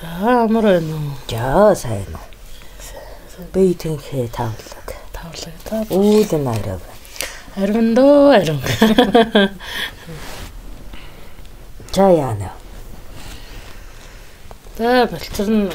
[0.00, 1.10] Аа амар байна уу?
[1.26, 2.22] За сайн уу.
[3.52, 4.94] Би тэнхээ тавлаг.
[5.10, 5.90] Тавлаг тав.
[5.90, 6.82] Үүлэн арав.
[7.58, 8.62] Ариун дөө ариун.
[11.90, 12.54] За яана.
[14.78, 15.66] Тэ бэлтэр нь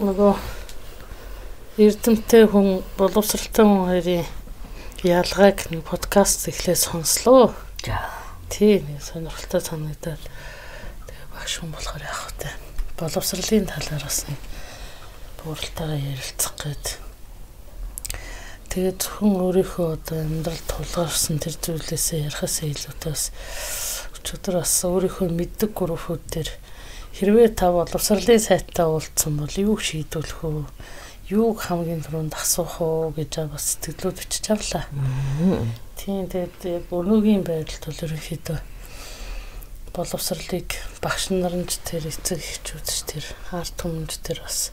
[0.00, 0.32] нөгөө
[1.84, 4.24] эрдэмтэй хүн боловсралтай хүн хоёрын
[5.04, 7.52] ялгааг нэг подкаст эхлээ сонслоо.
[7.84, 8.08] За.
[8.48, 10.22] Тий нэг сонирхолтой санагдаад
[11.04, 12.71] тэгээ багш хүн болохоор яах вэ?
[13.02, 14.38] Боловсролын талаар бас нэг
[15.42, 16.86] бууралтайгаа ярилцах гээд
[18.70, 23.24] тэгээд зөвхөн өөрийнхөө одоо амьдрал тулгарсан тэр зүйлээсээ ярихаас илүүтэй бас
[24.22, 26.50] өчигдөр бас өөрийнхөө мэддэг группүүд дээр
[27.18, 30.62] хэрвээ та боловсролын сайттай уулзсан бол юу шийдвэрлэх вэ?
[31.34, 34.86] Юуг хамгийн түрүүнд асуух уу гэж бас сэтгэлүүд бичиж авлаа.
[35.98, 38.58] Тийм тэгээд өнөөгийн байдалд бол ерөнхийдөө
[39.92, 40.72] боловсролыг
[41.04, 44.72] багш наранч тэр эцэг эхчүүдч тэр ард түмэнд тэр бас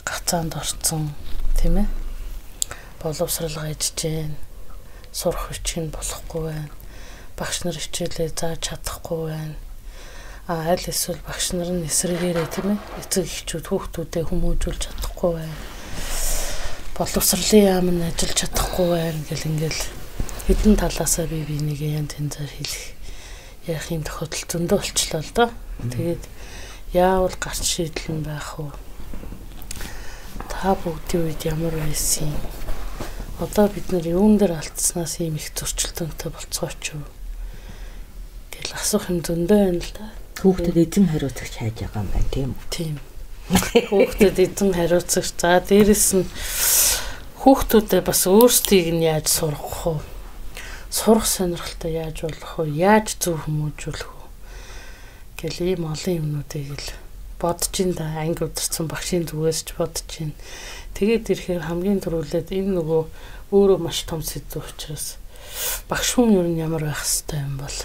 [0.00, 1.12] гацаанд орцсон
[1.60, 1.88] тийм ээ.
[3.04, 4.32] Боловсрал гайж гэн
[5.12, 6.72] сурах хүчин болохгүй байна.
[7.36, 9.56] Багш нар хичээлээ зааж чадахгүй байна.
[10.48, 12.78] А аль эсвэл багш нар нь эсрэгээрээ тийм ээ.
[13.04, 15.56] Эцэг эхчүүд хүүхдүүдэд хүмүүжүүлж чадахгүй байна.
[16.96, 19.82] Боловсролын яам нь ажиллаж чадахгүй байна гэл ингээл
[20.48, 22.99] хэдэн талаасаа би бинийг янз янзаар хэлэх
[23.66, 25.50] ярих юм тохиолдол зөндөө болчлоо л доо
[25.90, 26.22] тэгээд
[26.94, 28.72] яавал гарч шийдэл нь байх уу
[30.48, 32.44] та бүгдийн үед ямар байсан юм
[33.40, 37.04] одоо бид нар юун дээр алдснаас ийм их зөрчилдөөнтэй болцооч юу
[38.52, 40.06] гэл асуух юм зөндөө байна л да.
[40.40, 42.66] Хүүхдэд эзэн хариуцагч хайж байгаа юм байна тийм үү?
[42.70, 42.96] Тийм.
[43.88, 45.32] Хүүхдэд эзэн хариуцагч.
[45.40, 46.26] За дээрэс нь
[47.40, 50.09] хүүхдүүдэд бас өөрсдийг нь яаж сургах вэ?
[50.90, 52.66] Сурах сонирхолтой яаж болох вэ?
[52.74, 54.20] Яаж зөв хүмүүжүүлэх вэ?
[55.38, 56.88] гэл ийм олон юмнуудыг л
[57.40, 60.34] бодож ин да анги удирсан багшийн зүгээс ч бодож ин.
[60.98, 63.02] Тэгээд ирэхээр хамгийн түрүүлээд энэ нөгөө
[63.54, 65.16] өөрөө маш том сэдв учраас
[65.88, 67.78] багш хүн юу нь ямар байх хэвээр юм бол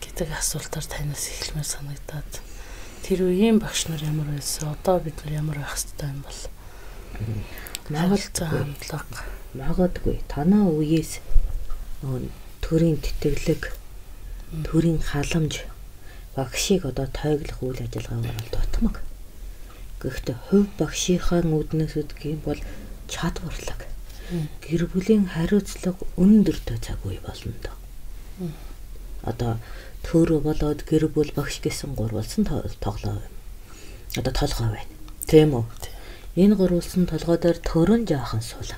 [0.00, 2.32] гэдэг асуултаар танаас эхлэмээр санагдаад
[3.04, 6.40] тэр үеийн багш нар ямар байсан одоо бид нар ямар байх хэвээр юм бол
[7.92, 9.18] магадгүй хандлага
[9.54, 11.22] магадгүй танаа үеэс
[12.00, 12.32] нөгөө
[12.64, 13.62] төрийн тэтгэлэг
[14.64, 15.68] төрийн халамж
[16.32, 18.94] багшийг одоо тойглох үйл ажиллагаа бол дутмаг.
[20.00, 22.60] Гэхдээ хувь багшийнхаа үднээс үдгийн бол
[23.04, 23.84] чадварлаг.
[24.64, 27.76] Гэр бүлийн хариуцлага өндөрлөө цаг үе болно доо.
[29.20, 29.52] Одоо
[30.08, 32.48] төөрөө болоод гэр бүл багш гэсэн гурвалсан
[32.80, 33.20] тоглоо.
[34.16, 34.94] Одоо толгой байна.
[35.28, 35.64] Тийм үү?
[36.40, 38.72] Энэ гурвалсан толгой дээр төрөн жаахан сул.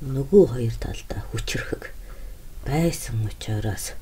[0.00, 1.99] Нөгөө хоёр талдаа хүчрхэг
[2.66, 3.92] байсан учраас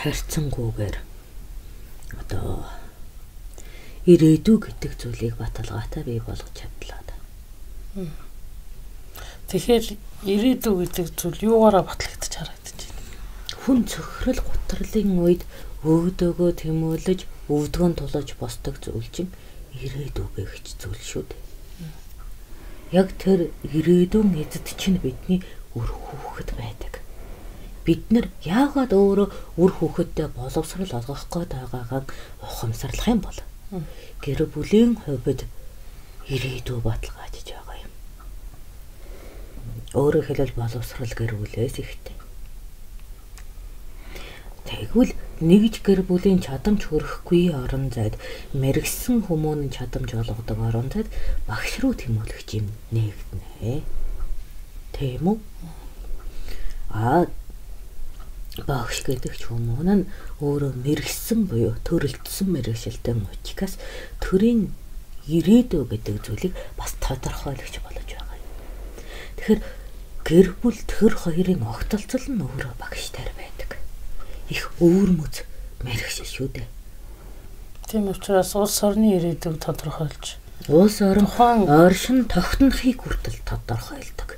[0.00, 0.96] харьцангүйгээр
[2.20, 2.64] одоо
[4.06, 7.00] ирээдүй гэдэг зүйлийг баталгаатай бий болгож чадлаа.
[9.50, 9.84] Тэгэхээр
[10.30, 13.02] ирээдүй гэдэг зүйл юугаараа батлагдаж харагдаж байна?
[13.66, 15.42] Хүн цөхрөл гутралын үед
[15.82, 19.34] өвдөгөө тэмүүлж, өвдгөн тулаж босдог зүйл чинь
[19.74, 21.49] ирээдүй гэгч зүйл шүү дээ.
[22.92, 25.40] Яг тэр ирээдүйн эзэд чинь бидний
[25.78, 27.00] үр хүүхэд байдаг
[27.84, 29.28] бид нар яагаад өөрөө
[29.58, 32.02] үр хүүхэдтэй боловсрал олгох гээд байгаагаа
[32.44, 33.38] ухамсарлах юм бол
[34.22, 35.48] гэр бүлийн хувьд
[36.28, 37.92] ирээдүй баталгаажж байгаа юм.
[39.96, 42.16] Өөрөөр хэлбэл боловсрал гэр бүлээс ихтэй.
[44.68, 48.20] Тэгвэл нэгж гэр бүлийн чадамж хөрөхгүй орон зайд
[48.52, 51.08] мэрэгсэн хүмүүн чадамж олгодог орон зайд
[51.48, 53.80] багш руу тэмүүлэх юм нэгднэ.
[54.92, 55.38] Тийм үү?
[56.92, 57.24] Аа
[58.68, 60.08] багш гэдэг ч хүмүүн нь
[60.44, 63.80] өөрөө мэрэгсэн буюу төрөлдсөн мэрэгшилтэй учраас
[64.20, 64.76] төрийн
[65.24, 68.48] ирээдүй гэдэг зүйлийг бас тодорхойлогч болж байгаа юм.
[69.40, 69.60] Тэгэхээр
[70.28, 73.79] гэр бүл төр хоёрын огтолцол нь өөрөө багштай байдаг.
[74.50, 75.46] Их өвөрмөц
[75.86, 76.68] мэрэгшил шүү дээ.
[77.86, 80.36] Тийм учраас улс орны ирээдүйг тодорхойлж
[80.68, 81.26] улс орон
[81.66, 84.36] оршин тогтнохыг хүртэл тодорхойлдог.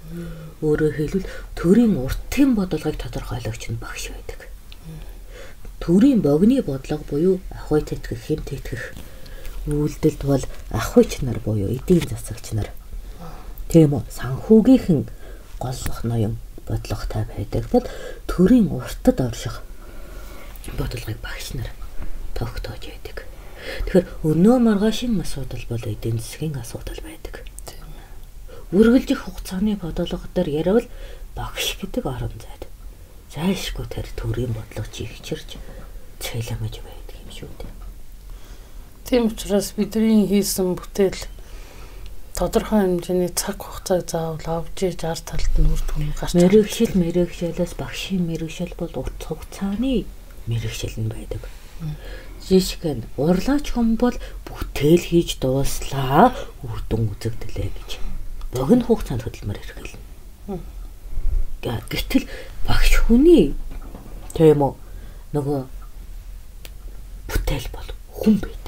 [0.63, 1.27] Өөрөөр хэлбэл
[1.59, 4.47] төрийн уртын бодлогыг тодорхойлогч нь багш байдаг.
[5.83, 8.83] Төрийн богны бодлого буюу ахуй тэтгэх, хэм тэтгэх
[9.67, 12.71] үйлдэлд бол ахуйч нар буюу эдийн засагч нар
[13.71, 15.07] тийм үү санхүүгийнхэн
[15.59, 17.87] голлох ноён бодлоготой байдаг бол
[18.27, 19.63] төрийн уртад орших
[20.79, 21.71] бодлогыг багш нар
[22.35, 23.27] тогтоож байдаг.
[23.87, 27.43] Тэгэхээр өнөө маргаашийн асуудал бол эдийн засгийн асуудал байдаг
[28.73, 30.89] үргэлжих хугацааны бодлого дээр яривал
[31.37, 32.65] багш гэдэг орон зайд
[33.29, 35.61] зайлшгүй тэр төрийн бодлого чигчэрч
[36.25, 37.73] цэлэмэж байдаг юм шүү дээ.
[39.05, 41.21] Тийм учраас бидний хийсэн бүтээл
[42.33, 47.77] тодорхой хэмжээний цаг хугацааг заавал авч иж ард талд нь үр дүн гарч мэрэгшил мэрэгшилээс
[47.77, 50.09] багшийн мэрэгшил бол урт хугацааны
[50.47, 51.43] мэрэгшил нь байдаг.
[52.43, 54.17] Жишг нь урлаач хүн бол
[54.47, 57.91] бүтээл хийж дууслаа үр дүн үзэгдлээ гэж.
[58.55, 60.01] Богино хугацаанд хөдөлмөр эрхэлнэ.
[61.63, 62.27] Гэтэл
[62.67, 63.55] багш хүний
[64.35, 64.75] тийм үү
[65.35, 65.61] нөгөө
[67.31, 68.63] бүтээл бол хүн байдаг.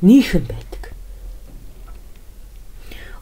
[0.00, 0.94] нийхэн байдаг.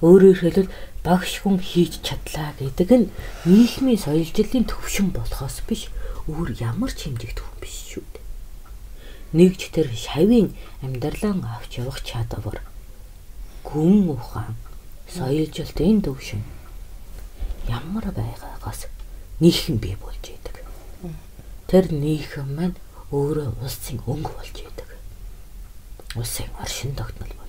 [0.04, 0.68] Өөрөөр хэлбэл
[1.06, 3.10] багш хүн хийж чадлаа гэдэг нь
[3.46, 5.82] нийгмийн соёлжлын төвшин болохоос биш
[6.26, 8.26] өөр ямар ч хэмжигдэх хүн биш шүү дээ.
[9.38, 10.48] Нэгж тэр шавийн
[10.82, 12.58] амьдралаа авч явах чадвар
[13.62, 14.58] гүн ухаан
[15.06, 16.42] соёлжлтын төвшин
[17.70, 18.90] ямар байгаагаас
[19.38, 20.58] нийхэн бий болж идэг.
[21.70, 22.76] Тэр нийгэм маань
[23.14, 24.90] өөрөө улсын өнгө болж идэг
[26.18, 27.45] улсын оршин тогтнол.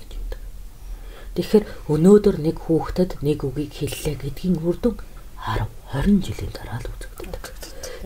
[1.37, 4.97] Тэгэхээр өнөөдөр нэг хүүхдэд нэг үгийг хэллээ гэдгийн үр дүн
[5.45, 7.45] 10 20 жилийн дараа л үзэгддэг.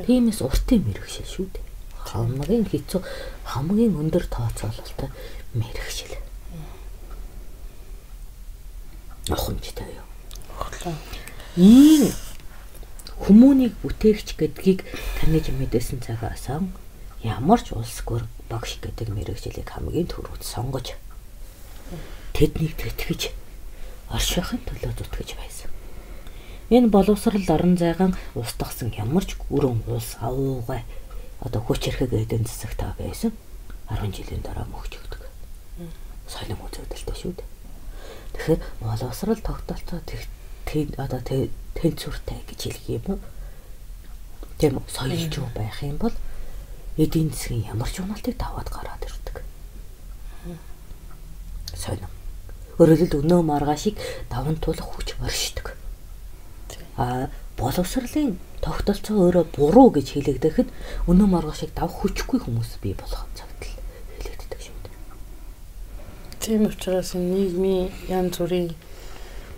[0.03, 1.65] Тиймээс уртын мэрэгшил шүү дээ.
[2.11, 2.99] Хамгийн хэцүү
[3.47, 5.09] хамгийн өндөр тооцоололтой
[5.55, 6.19] мэрэгшил.
[9.31, 10.07] Охинжтай юу?
[11.55, 12.11] Ийм
[13.15, 14.83] хүмүүнийг бүтээгч гэдгийг
[15.23, 16.51] таньж мэдсэн цагаас
[17.23, 20.97] ямар ч улс гөр багш гэдэг мэрэгжлийг хамгийн түрүүнд сонгож
[22.41, 23.29] тэднийг тэтгэж
[24.09, 25.69] оршихын төлөө зүтгэж байсан.
[26.73, 30.81] Энэ боловсрал орон зайгаан устгасан ямар ч өрөн улс авуугай
[31.45, 33.29] одоо хүч хэрэг эдэн засаг та байсан
[33.93, 35.21] 10 жилийн дараа мөхч өгдөг.
[36.25, 37.49] Солон үзэгдэлтэй шүү дээ.
[38.33, 41.21] Тэгэхээр боловсрал тогтолцоо тэг одоо
[41.77, 43.19] тэнцвэртэй гэж хэлэх юм уу?
[44.57, 46.15] Тийм соёлжуу байх юм бол
[46.97, 49.45] эдийн засгийн ямар ч уналтыг даваад гараад ирдэг.
[51.77, 52.09] Сонин.
[52.81, 54.01] Өөрөлд өнөө маргаашийг
[54.33, 55.77] даван туулах хүч оршдог.
[56.97, 57.29] А
[57.61, 60.69] боловсролын тогтолцоо өөрөө буруу гэж хэлэгдэхэд
[61.05, 63.77] өнөө маргаашийг давах хүчгүй хүмүүс бий болох цагт л
[64.17, 64.97] хэлэгддэг шүү дээ.
[66.41, 68.73] Тийм учраас нийгмийн янз бүрийн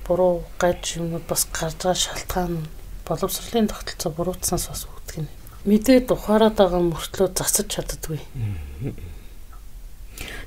[0.03, 2.67] буруу гаж юмуд бас гарч байгаа шалтгаан
[3.07, 5.31] боловсролын тогтолцоо буруутснаас бас үүдгэнэ
[5.63, 8.19] мэдээд ухаарад байгаа мөртлөө засаж чаддгүй.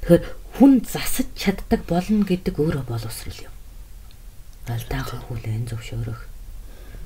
[0.04, 0.22] Тэгэхээр
[0.56, 3.52] хүн засаж чаддаг болно гэдэг өөрөө боловсрал юм.
[4.64, 6.20] Алдаагаа хүлээн зөвшөөрөх,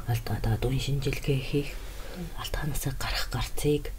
[0.06, 1.74] алдаадаа дүн шинжилгээ хийх,
[2.38, 3.90] алдаанаас гарах гарцыг.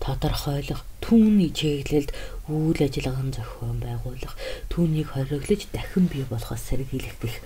[0.00, 2.16] Тодорхойлох, түүний чиглэлд
[2.48, 4.34] үйл ажиллагааны зохион байгуулах,
[4.72, 7.36] түүнийг хориглож дахин бий болохоос сэргийлэх гэх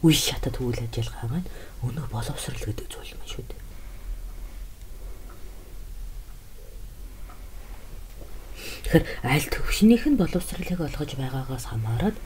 [0.00, 1.48] үе шатад үйл ажиллагаа маань
[1.86, 3.69] өнөө боловсрал гэдэг зүйл юм шүү дээ.
[8.80, 12.16] Тэгэхээр аль төвшнийх нь боловсролыг олгож байгаагаас хамаарат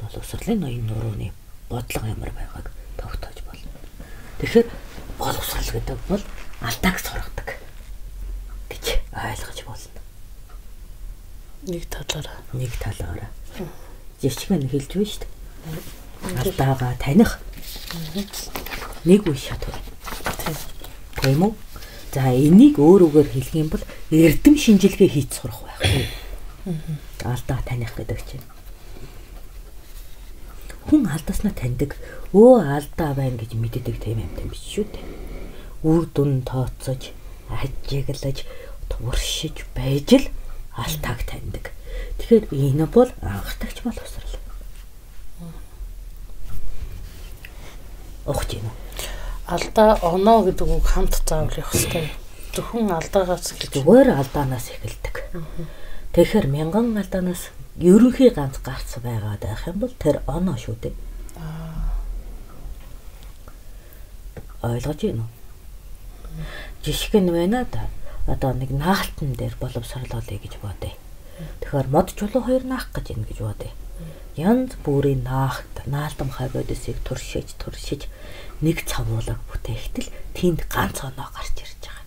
[0.00, 1.32] боловсролын ноён нурууны
[1.68, 3.70] бодлого ямар байгааг тогтоож болно.
[4.40, 4.66] Тэгэхээр
[5.18, 6.22] боловсрал гэдэг бол
[6.60, 7.48] алдааг сургадаг
[8.72, 10.00] гэж ойлгож болно.
[11.68, 12.40] Нэг талаараа.
[12.56, 13.30] Нэг талаараа.
[14.22, 15.40] Жишг нь хэлж байна шүү дээ.
[16.40, 17.38] Алдаагаа таних.
[19.04, 19.60] Нэг үе шат.
[21.20, 21.52] Тийм үү?
[22.10, 26.10] За энийг өөр үгээр хэлэх юм бол эрдэм шинжилгээ хийж сурах байхгүй.
[27.22, 28.46] Алдаа таних гэдэг чинь.
[30.90, 31.94] Хүн алдааснаа таньдаг.
[32.34, 35.06] Өө алдаа байна гэж мэддэг тийм юм биш шүү дээ.
[35.86, 37.14] Үр дүн тооцож,
[37.46, 38.42] ажиглаж,
[38.90, 40.26] туршиж байж л
[40.74, 41.70] алдааг таньдаг.
[42.18, 44.34] Тэгэхээр энэ бол анхдагч боловсрал.
[48.26, 48.89] Огт юм уу?
[49.50, 52.06] Алдаа оноо гэдэг үг хамт заавал явах хэрэгтэй.
[52.54, 55.16] Зөвхөн алдаагаас эхэлж зүгээр алдаанаас эхэлдэг.
[56.14, 60.94] Тэгэхээр мянган алдаанаас ерөнхий ганц гарц байгаад байх юм бол тэр оноо шүү дээ.
[64.62, 65.30] Ойлгож байна уу?
[66.86, 67.90] Жишг нь байна да.
[68.30, 70.94] Одоо нэг наалтан дээр боловсрол олъё гэж бодъё.
[71.60, 73.72] Тэгэхээр мод чулуу хоёр наах гэж юм гэж бодъё.
[74.36, 78.06] Янз бүрийн наахт наалтам хавьдсыг туршиж туршиж
[78.60, 82.04] нэг цавуулаг бүтээхтэл тэнд ганц оноо гарч ирж байгаа.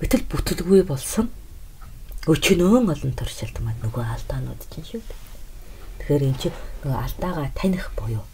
[0.00, 1.28] Гэтэл бүтэлгүй болсон
[2.26, 5.20] өчнөөн олон туршилт маань нөгөө алдаанууд чинь шүү дээ.
[5.98, 8.24] Тэгэхээр эн чинь нөгөө алдаагаа таних буюу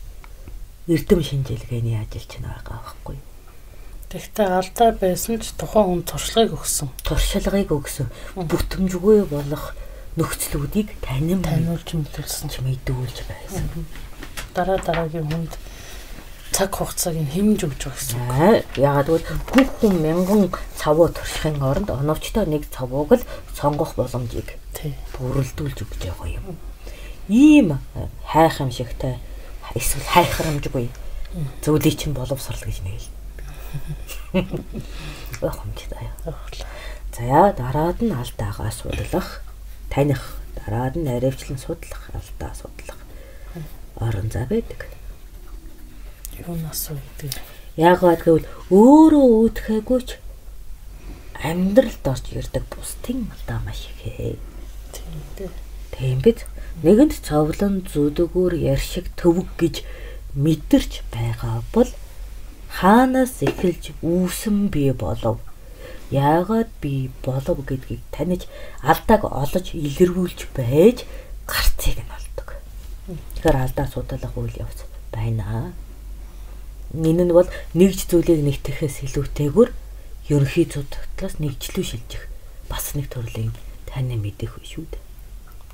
[0.88, 3.26] эрдэм шинжилгээний ажил чинь байгаа байхгүй юу?
[4.08, 6.88] Тэгтээ алдаа байсан ч тухайн хүн туршлагыг өгсөн.
[7.04, 8.08] Туршлагыг өгсөн.
[8.40, 9.76] Бүтэмжгүй болох
[10.16, 13.68] нөхцлүүдийг танин таниулж мэдүүлсэн ч мэдүүлж байсан.
[14.56, 15.52] Дараа дараагийн хүнд
[16.52, 18.20] цаг хугацааг нь хэмж өгч байгаа гэсэн.
[18.32, 24.56] Аа, ягаад гэвэл бүх хүн мянган цавуу туршихын оронд оновчтой нэг цавууг л сонгох боломжийг
[25.18, 26.56] бүрэлдүүлж өгч байгаа юм.
[27.28, 27.78] Ийм
[28.24, 29.20] хайх юм шигтэй
[29.76, 30.88] эсвэл хайхрамжгүй
[31.62, 33.08] зүйлийг чинь боловсрал гэж нээл.
[35.40, 36.08] Бохомжтой.
[37.12, 39.42] За дараад нь алдаагаа судлах,
[39.90, 42.98] таних, дараад нь наривчлан судлах, алдаа судлах.
[43.98, 44.86] Орон зай байдаг.
[46.46, 47.34] Юунаас үүдээ.
[47.78, 50.10] Яагаад гэвэл өөрөө үүдхээгүй ч
[51.38, 54.38] амьдралд орж ирдэг бусдын алдаа маш ихээ.
[54.94, 55.50] Тийм дээ.
[55.94, 56.42] Тийм биз?
[56.82, 59.82] Нэгэнт цовлон зүдгүүр яршиг төвөг гэж
[60.34, 61.90] мэдэрч байгаа бол
[62.70, 65.38] хаанаас эхэлж үүсэн би болов?
[66.10, 68.46] Яагаад би болов гэдгийг таних
[68.82, 71.02] алдааг олж илэргүүлж байж
[71.46, 72.48] гарцыг нь олдог.
[73.38, 75.74] Тэгэхээр алдаа судлах үйл явц байна.
[76.96, 79.68] Энэ нь бол нэгж зүйлийг нэгтгэхээс илүүтэйгүр
[80.32, 82.24] ерөнхий зүтгэлээс нэгжлүү шилжих
[82.68, 83.52] бас нэг төрлийн
[83.84, 85.04] таны мэдэх үү шүү дээ.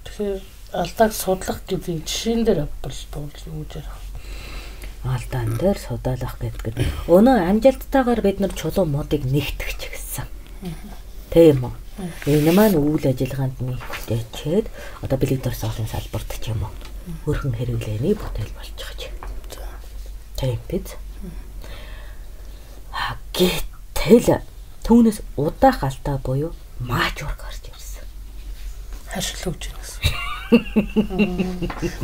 [0.07, 0.43] Тэгэхээр
[0.75, 3.95] алдааг судлах гэдэг жишээн дээр бол дуулж юу гэж ярих.
[5.05, 6.75] алдаан дээр судаалах гэдэг.
[7.07, 10.29] Өнөө амжилттайгаар бид нар чулуу модыг нэгтгэж гисэн.
[11.31, 11.75] Тийм үү?
[12.27, 14.67] Энэ маань үйл ажиллагаанд нэгтээчээд
[15.05, 16.73] одоо бэлэг дурсгалын салбарт ч юм уу
[17.29, 19.03] хөрхөн хэрэглээний бүтээл болж байгаа ч.
[20.41, 20.97] Тийм биз?
[23.35, 24.43] Гэтэл
[24.87, 28.07] түүнээс удаах алдаа буюу маажуур гарч ирсэн.
[29.11, 29.85] Харшил өгч байна.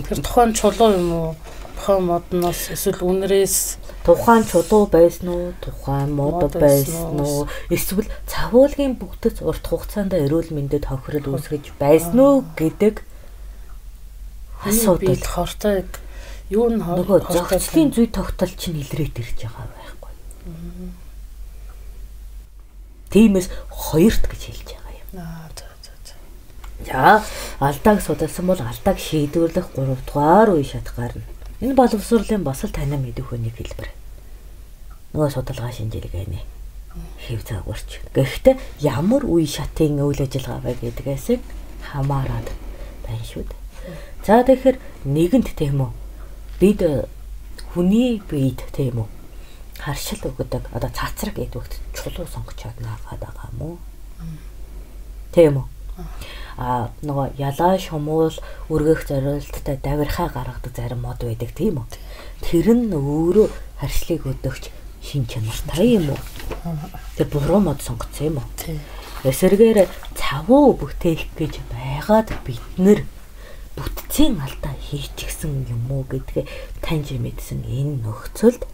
[0.08, 1.30] Тэр тухайн чулуу юм уу?
[1.78, 7.46] Тухайн модноос эсвэл үнрээс тухайн чулуу байсан уу тухайн мод байсан уу?
[7.70, 13.04] эсвэл цавуулгын бүгдэц урт хугацаанд эрүүл мэндэд хохирол үүсгэж байсан уу гэдэг
[14.66, 15.84] асуудал хортой
[16.50, 19.79] юу н нөгөө зохицлын зүй тогтол чинь илрээд ирж байгаа.
[23.10, 25.10] Тиймээс хоёрт гэж хэлж байгаа юм.
[25.18, 26.14] Аа за за за.
[26.86, 27.24] За
[27.58, 31.26] алдааг судалсан бол алдааг шийдвэрлэх 3 дугаар үе шат гарна.
[31.60, 33.90] Энэ боловсролын бас л танин мэдэх үнийг хэлбэр.
[35.12, 36.46] Нөгөө судалгаа шинжилгээний
[37.26, 37.98] хэв загварч.
[38.14, 41.38] Гэхдээ ямар үе шатын үйл ажиллагаа вэ гэдгээс
[41.90, 42.48] хамаарат
[43.06, 43.60] байна шүү дээ.
[44.26, 44.76] За тэгэхээр
[45.06, 45.90] нэгэнт тийм үү.
[46.58, 46.80] Бид
[47.74, 49.08] хүний биед тийм үү.
[49.80, 53.76] Харшил өгдөг одоо цацраг эдвэгт чулуу сонгочоод наагаад байгаа юм уу?
[55.32, 55.66] Тийм үү.
[56.60, 58.36] А нөгөө ялаа шумуул
[58.68, 61.86] өргөх зорилттой давирхаа гаргадаг зарим мод байдаг тийм үү.
[62.44, 63.48] Тэр нь өөрөө
[63.80, 64.68] харшлыг өдөгч
[65.00, 66.20] шин чанартай юм уу?
[67.16, 68.48] Тэр буруу мод сонгоцсон юм уу?
[68.60, 68.76] Тий.
[69.24, 73.08] Эсэргээр цавуу бүтээх гэж байгаад бид нэр
[73.76, 76.44] бүтцийн алдаа хийчихсэн юм уу гэдгээ
[76.84, 78.68] таньж мэдсэн энэ нөхцөлд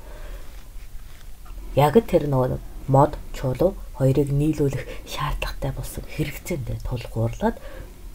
[1.76, 7.56] яг тэр нөгөө мод чулуу хоёрыг нийлүүлэх шаардлагатай болсон хэрэгцээндээ тулгуурлаад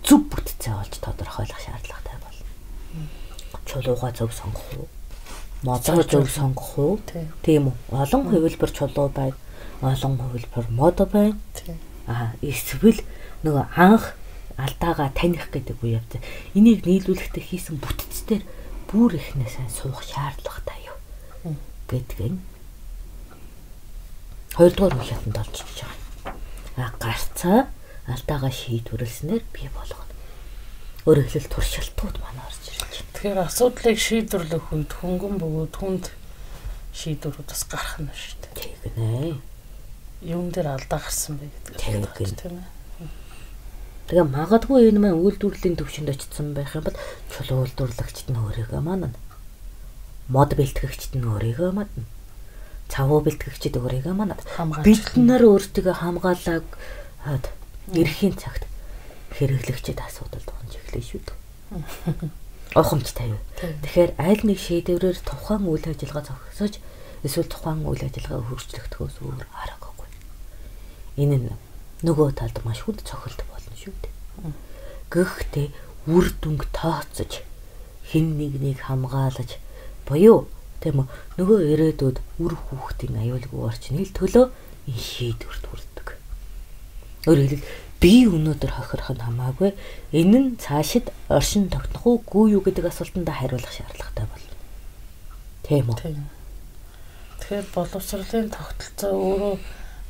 [0.05, 2.45] зөв бүтцээ олж тодорхойлох шаардлагатай болно.
[3.65, 4.87] Чулууга зөв сонгох уу?
[5.61, 6.99] Модоо зөв сонгох уу?
[7.05, 7.25] Тий.
[7.41, 7.75] Тийм үү?
[7.93, 9.37] Олон хувилбар чулуу байна.
[9.81, 11.37] Олон хувилбар мод байна.
[12.07, 13.01] Аа эсвэл
[13.45, 14.17] нөгөө анх
[14.57, 16.17] алдаагаа таних гэдэг үе явц.
[16.57, 18.45] Энийг нийлүүлэхдээ хийсэн бүтцээр
[18.89, 20.97] бүр ихнээ сайн суух шаардлагатай юу
[21.89, 22.37] гэдгийг
[24.55, 26.35] хоёрдугаар үе шатанд олж иж байгаа.
[26.77, 27.59] Аа гарцаа
[28.07, 30.11] алдаагаа шийдвэрлснээр бий болгоно.
[31.07, 33.11] Өөрөөр хэлбэл туршилтууд манай орж ирж байна.
[33.15, 36.05] Тэгэхээр асуудлыг шийдвэрлэх үед хөнгөн бөгөөд хүнд
[36.91, 38.75] шийдвэрүүд бас гарах нь шүү дээ.
[38.91, 39.39] Тэгнэ.
[40.21, 42.69] Юун дээр алдаа гарсан бэ гэдэг Тийм ээ.
[44.11, 46.99] Тэгээ магадгүй энэ маань үйлдвэрлэлийн төвшөнд очсон байх юм бол
[47.31, 49.15] чулуу үйлдвэрлэгчд нь өөрийгөө манана.
[50.27, 52.05] Мод бэлтгэгчд нь өөрийгөө манана.
[52.91, 54.13] Цавуу бэлтгэгчд өөрийгөө.
[54.59, 56.67] Хамгаалж Бид нар өөрсдөө хамгаалаг
[57.23, 57.45] хаад
[57.95, 58.67] эрхийн цагт
[59.31, 62.31] хэрэглэгчд асуудалд унж эхлэв шүү дээ.
[62.75, 63.39] Ухамжтай юу.
[63.59, 66.83] Тэгэхээр аль нэг шийдвэрээр тухайн үйл ажиллагаа зохисож
[67.23, 70.07] эсвэл тухайн үйл ажиллагаа хөрчлөгдөхөөс өөр аргагүй.
[71.19, 71.51] Энэ нь
[72.03, 74.13] нөгөө талд маш хүнд цохилт болно шүү дээ.
[75.11, 75.67] Гэхдээ
[76.11, 77.43] үр дүнг тооцож
[78.07, 79.59] хин нэгнийг хамгаалаж
[80.07, 80.47] буюу
[80.81, 81.07] тийм үү
[81.37, 84.45] нөгөө ирээдүйд үр хүүхдийн аюулгүй орчныг төлөө
[84.89, 86.07] энэ шийдвэрт хүрдэг.
[87.29, 87.69] Өөрөөр хэлбэл
[88.01, 89.71] би өнөөдөр хохирох нь хамаагүй
[90.09, 94.53] энэ нь цаашид оршин тогтнох уугүй юу гэдэг асуултанд хариулах шаардлагатай болно.
[95.61, 96.01] Тийм үү?
[97.45, 99.55] Тэгэхээр боловсролын тогтолцоо өөрөө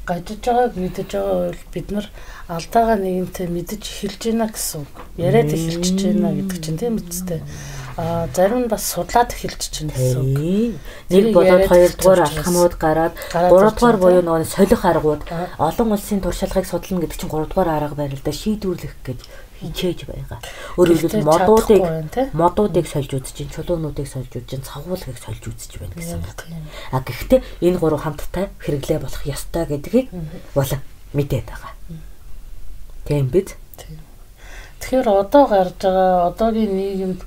[0.07, 2.07] гажиж байгааг мэдэж байгаа бол бид нар
[2.47, 4.95] алдаагаа нэгэнтээ мэдэж эхэлж байна гэсэн үг.
[5.19, 7.39] Яриад эхэлж байна гэдэг чинь тийм үстэй.
[7.97, 10.79] Аа зарим нь бас судлаад эхэлж чинь гэсэн үг.
[11.09, 15.21] Нэг болоод хоёрдугаар хэлж алхамууд гараад гуравдугаар буюу нөгөө солих аргууд
[15.59, 19.19] олон улсын туршлагыг судлана гэдэг чинь гуравдугаар арга барил да шийдвэрлэх гэж
[19.61, 20.39] хичээж байгаа.
[20.77, 21.81] Өөрөөр хэлбэл модуудыг
[22.33, 26.41] модуудыг сольж үзэж чулуунуудыг сольж үзэж цагуулгыг сольж үзэж байна гэсэн үг.
[26.89, 30.09] А гэхдээ энэ гурав хамттай хэрэглээ болох ёстой гэдгийг
[30.57, 30.71] бол
[31.13, 31.73] мэдээд байгаа.
[33.05, 33.53] Тийм биз?
[34.81, 37.21] Тэгэхээр одоо гарч байгаа одоогийн нийгэмд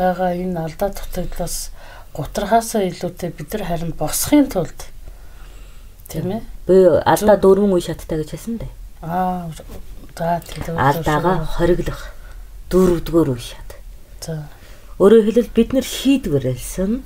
[0.00, 1.56] байгаа энэ алдаа дутагдлаас
[2.16, 4.80] гутрахаасаа илүүтэй бид нар харин босхын тулд
[6.08, 8.72] тийм ээ Би алдаа дөрвөн үе шаттай гэж хэлсэн дээ.
[9.02, 9.50] аа
[10.16, 12.00] за тийм Алдаага хориглох
[12.70, 13.70] дөрөвдүгээр үе шат.
[14.22, 14.46] за
[15.00, 17.02] Өөрөөр хэлбэл бид нэр шийдвэрлсэн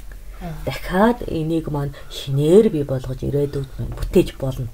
[0.67, 4.69] дахиад энийг маань шинээр бий болгож ирээдүйд маань бүтээж болно.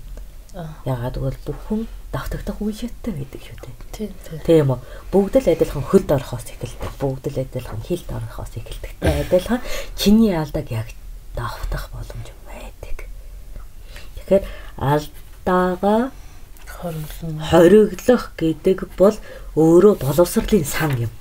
[0.55, 0.75] Аа.
[0.89, 4.43] Ягаад гэвэл бүхэн давтагдах үе шаттай байдаг шүү дээ.
[4.43, 4.81] тийм үү?
[5.15, 6.95] Бүгд л адилхан хөлд орохоос эхэлдэг.
[6.99, 9.61] Бүгд л адилхан хилд орохоос эхэлдэгтэй адилхан
[9.95, 10.89] чиний алдааг яг
[11.39, 13.07] давтах боломж байдаг.
[14.19, 14.45] Тэгэхээр
[14.77, 16.11] алдаагаа
[17.51, 19.17] хориглох гэдэг бол
[19.55, 21.13] өөрөө боловсролын сан юм.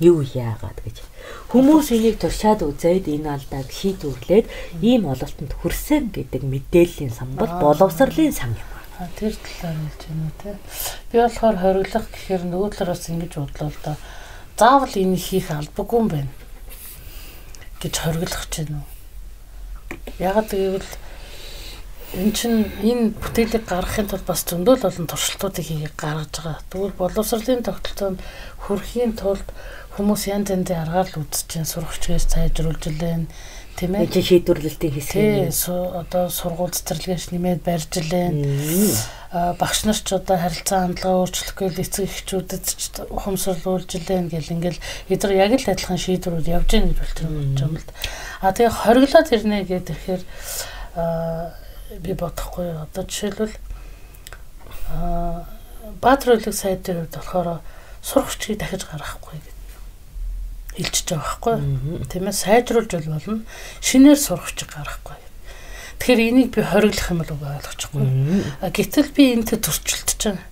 [0.00, 1.00] Юу яагаад гэж.
[1.48, 4.46] Хүмүүс энийг туршаад үзээд энэ алдааг шийдвэрлээд
[4.84, 7.12] ийм ололтонд хүрсэн гэдэг мэдээллийн
[7.48, 7.60] Аа.
[7.64, 8.68] боловсролын сан юм.
[9.16, 10.50] Тэр талаар хэлж байна үү те.
[11.12, 13.96] Би болохоор хориглох гэхээр нөгөө талаас ингэж бодлоо л да.
[14.56, 16.32] Заавал энэ хийх албагүй юм байна
[17.80, 18.88] гэж хориглох гэж байна уу?
[20.20, 20.92] Ягаад гэвэл
[22.16, 26.64] эн чин энэ бүтээлийг гаргахын тулд бас зөндөл олон туршилтуудыг хийгээд гаргаж байгаа.
[26.72, 28.20] Тэгвэл боловсролын тогтолцоонд
[28.64, 29.44] хүрэхийн тулд
[29.96, 33.26] хүмүүс янз янзын аргаар л үзэж сурагчгээс сайжруулж илэн
[33.80, 34.08] тийм ээ.
[34.12, 35.52] чинь шийдвэрлэлтийн хэсэг Тий, юм.
[35.52, 37.92] су- одоо сургууль цэцэрлэгээс нэмээд барьж.
[39.32, 44.52] А, багш нар ч одоо харилцаа хандлага өөрчлөхгүй л эцэг эхчүүдэд ч ухамсарлуулж илэн гэл
[44.52, 44.80] ингээл
[45.12, 47.88] эдгээр яг л адилхан шийдвэрүүд явж гин гэж байгаа юм л.
[48.40, 49.98] А тэгээ хориглоод ирнэ гэдэг
[50.96, 51.52] а
[52.00, 53.54] би бодохгүй одоо жишээлбэл
[54.92, 55.44] а
[56.00, 57.60] Баатар хөлөг сайд дээр болохоор
[58.00, 59.56] сурагчдыг дахиж гаргахгүй гэж
[60.76, 61.56] хэлчихэж байгаа байхгүй.
[62.12, 63.40] Тийм ээ сайжруулж бол болно.
[63.80, 65.16] Шинээр сурагч гарахгүй.
[65.96, 68.02] Тэгэхээр энийг би хориглох юм бол үгүй ойлгочихгүй.
[68.04, 68.44] Мм.
[68.60, 70.44] А гэтэл би энэтэй төрчлөлдөж байна.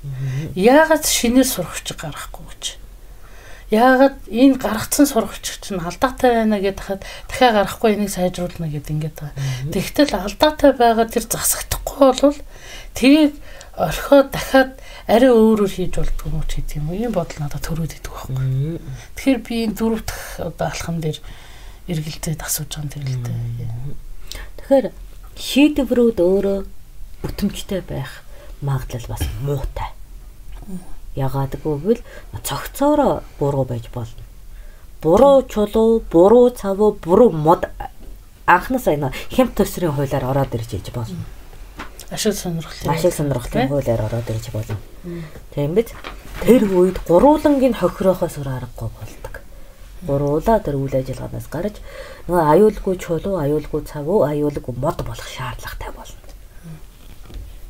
[0.57, 2.65] Яагаад шинээр сурагч гаргахгүй гэж?
[3.69, 9.17] Яагаад энэ гаргацсан сурагч чинь алдаатай байна гэдээ хахад дахиад гарахгүй энийг сайжруулна гэд ингээд
[9.21, 9.37] байгаа.
[9.69, 12.39] Тэгтэл алдаатай байгаа тэр засагдахгүй бол
[12.97, 13.33] тэрийг
[13.77, 16.89] орхиод дахиад арай өөрөөр хийж болдгоо юм ч гэдэг юм.
[16.97, 18.81] Ийм бодол надад төрөөд идэг байхгүй.
[19.17, 21.19] Тэгэхээр би энэ дөрөв дэх одоо алхам дээр
[21.93, 23.37] эргэлзээд асууж байгаа юм тэр л дээ.
[24.65, 24.87] Тэгэхээр
[25.37, 26.59] шийдвэрүүд өөрөө
[27.21, 28.25] бүтэмжтэй байх
[28.65, 29.93] магадлал бас муутай.
[31.15, 32.01] Ягаад гэвэл
[32.41, 34.25] цогцоороо буруу байж болно.
[35.05, 37.69] Буруу чулуу, буруу цавуу, буруу мод
[38.47, 41.17] анхнаас энэ хямд төсрийн хуулиар ороод ирж иж болно.
[42.11, 44.77] Ашиг сонирхлын Ашиг сонирхлын хуулиар ороод ирж болно.
[45.55, 45.95] Тийм биз?
[46.43, 49.35] Тэр үед гурвуулангийн хохирохоос өөр аргагүй болдог.
[50.05, 51.81] Гурвуулаа тэр үйл ажиллагаанаас гарч
[52.29, 56.21] нөгөө аюулгүй чулуу, аюулгүй цавуу, аюулгүй мод болох шаардлагатай болно.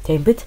[0.03, 0.43] Тийм биз?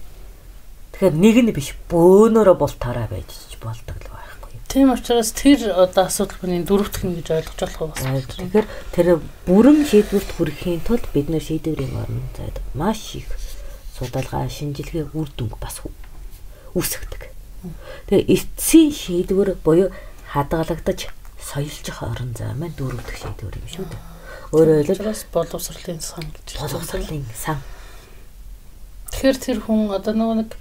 [0.91, 3.31] Тэгэхээр нэг нь биш бөөнөрөө бултаараа байж
[3.63, 4.53] болдог л байхгүй.
[4.67, 9.07] Тийм учраас тэр одоо асуудал бүний дөрөвдөх нь гэж ойлгож болох уу Тэгэхээр тэр
[9.47, 13.29] бүрэн шийдвэрт хүрэхийн тулд бид нэр шийдвэрийн орон зайд маш их
[13.97, 15.81] судалгаа, шинжилгээ үр дүнг бас
[16.77, 17.33] үүсгдэг.
[18.07, 19.89] Тэгээ эцсийн шийдвэр буюу
[20.29, 21.09] хадгалагдаж
[21.41, 24.01] соёлжих орон зай маань дөрөвдөх шийдвэр юм шүү дээ.
[24.53, 26.47] Өөрөөр хэлбэл Учраас боловсролын сан гэж.
[26.61, 27.59] боловсролын сан.
[29.11, 30.51] Тэгэхээр тэр хүн одоо нөгөө нэг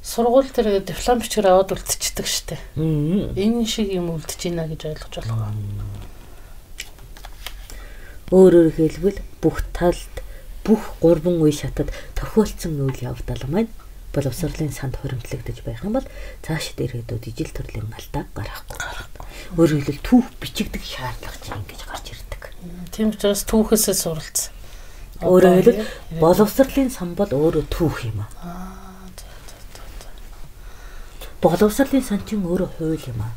[0.00, 2.58] сургууль дээр диплом бичгээр аваад үлдчихдэг.
[2.76, 3.34] Мм.
[3.36, 5.52] Энэ шиг юм үлдэж байна гэж ойлгож болох?
[8.30, 10.14] Өөрөөр хэлбэл бүх талд
[10.70, 13.74] бүх гурван үе шатад тохиолдсон үйл явдал маань
[14.14, 16.06] боловсролын санд хуримтлагдаж байх юм бол
[16.46, 18.78] цаашид ирээдүйд ижил төрлийн алдаа гарахгүй.
[19.58, 22.42] Өөрөөр хэлбэл түүх бичигдэх шаардлага чинь ингэж гарч ирдэг.
[22.94, 24.54] Тийм учраас түүхээсээ суралцсан.
[25.26, 28.78] Өөрөөр хэлбэл боловсролын сан бол өөрөө түүх юм аа.
[31.42, 33.34] Боловсролын сан чинь өөрөө хууль юм аа.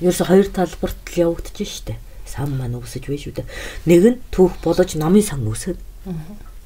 [0.00, 1.96] Ерөөсө хоёр талбарт л явагдаж штэ.
[2.26, 3.46] Сан маань үсэж биш үү дээ.
[3.86, 5.78] Нэг нь түүх болж намын сан үсгэн.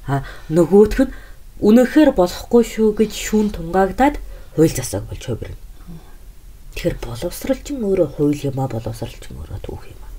[0.09, 1.13] А нөгөөх нь
[1.61, 4.17] үнэхээр болохгүй шүү гэж шүүн тунгаагадаад
[4.57, 5.61] хууль засаг болж хувирна.
[6.73, 10.09] Тэгэхээр боловсрал чинь өөрөө хууль юм аа, боловсрал чинь өөрөө түүх юм аа.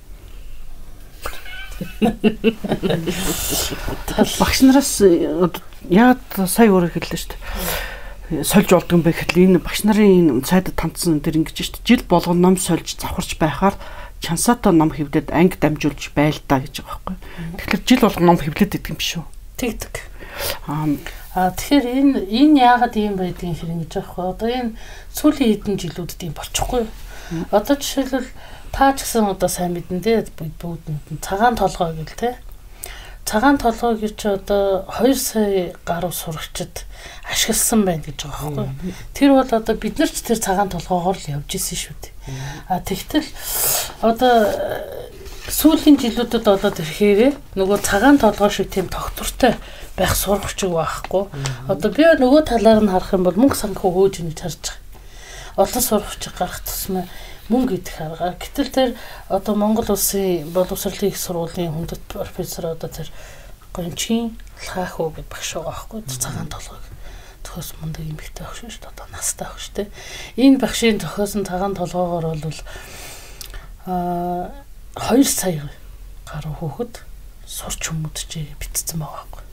[4.39, 5.27] багш нараас э,
[5.91, 7.43] яад сая өөрөө хэллээ шүү дээ.
[8.41, 11.85] сольж болдго юм бэ гэхэл энэ багш нарын энэ цайдад тандсан дээр ингэж шүү дээ.
[11.85, 13.77] Жил болгон ном сольж завхарч байхаар
[14.23, 17.17] чансаатай ном хэвлээд анги дамжуулж байл та гэж байгаа байхгүй.
[17.59, 19.27] Тэгэхээр жил болгон ном хэвлээд идэг юм биш үү?
[19.59, 19.95] Тэгдэг.
[21.35, 24.33] Аа тэгэхээр энэ энэ яагаад ийм байдгийг хэрэг гэж байгаа вэ?
[24.33, 24.71] Одоо энэ
[25.11, 26.83] сүүлийн хэдэн жилүүдэд ийм болчихгүй.
[27.51, 28.31] Одоо жишээлбэл
[28.71, 32.31] та ч гэсэн одоо сайн мэдэн дээ бүгд нь цагаан толгой гэл те
[33.25, 36.85] цагаан толгой гэж одоо 2 сая гаруй сурагчид
[37.25, 38.93] ашигласан байна гэж байгаа байхгүй.
[39.15, 42.12] Тэр бол одоо бид нар ч тэр цагаан толгоогоор л явж исэн шүү дээ.
[42.69, 43.27] А тэгтэл
[44.03, 44.35] одоо
[45.51, 49.59] сүүлийн жилүүдэд болоод ирэхээр нөгөө цагаан толгой шиг тийм тогтвортой
[49.99, 51.27] байх сурагч байхгүй.
[51.67, 55.67] Одоо би нөгөө талаар нь харах юм бол мөнгө санхүү хөөж ингэж харж байгаа.
[55.67, 57.05] Олон сурагч гарах тусмаа
[57.51, 58.39] мөнгө идэх арга.
[58.39, 58.91] Гэтэл тэр
[59.29, 63.11] одоо Монгол улсын боловсролын их сургуулийн хүндэт профессор одоо тэр
[63.75, 66.92] гончин лхаах уу гэд багш байгаа байхгүй цагаан толгойг
[67.53, 68.89] төхөөс мундаг юм ихтэй багш шүү дээ.
[68.97, 69.85] Одоо настай багш те.
[70.41, 72.61] Энэ багшийн төхөөсөн цагаан толгоогоор бол
[73.85, 74.49] а
[74.97, 75.69] 2 сая
[76.25, 77.05] гаруй хүүхэд
[77.45, 79.45] сурч хүмүүдчээ битцсэн байгаа байхгүй.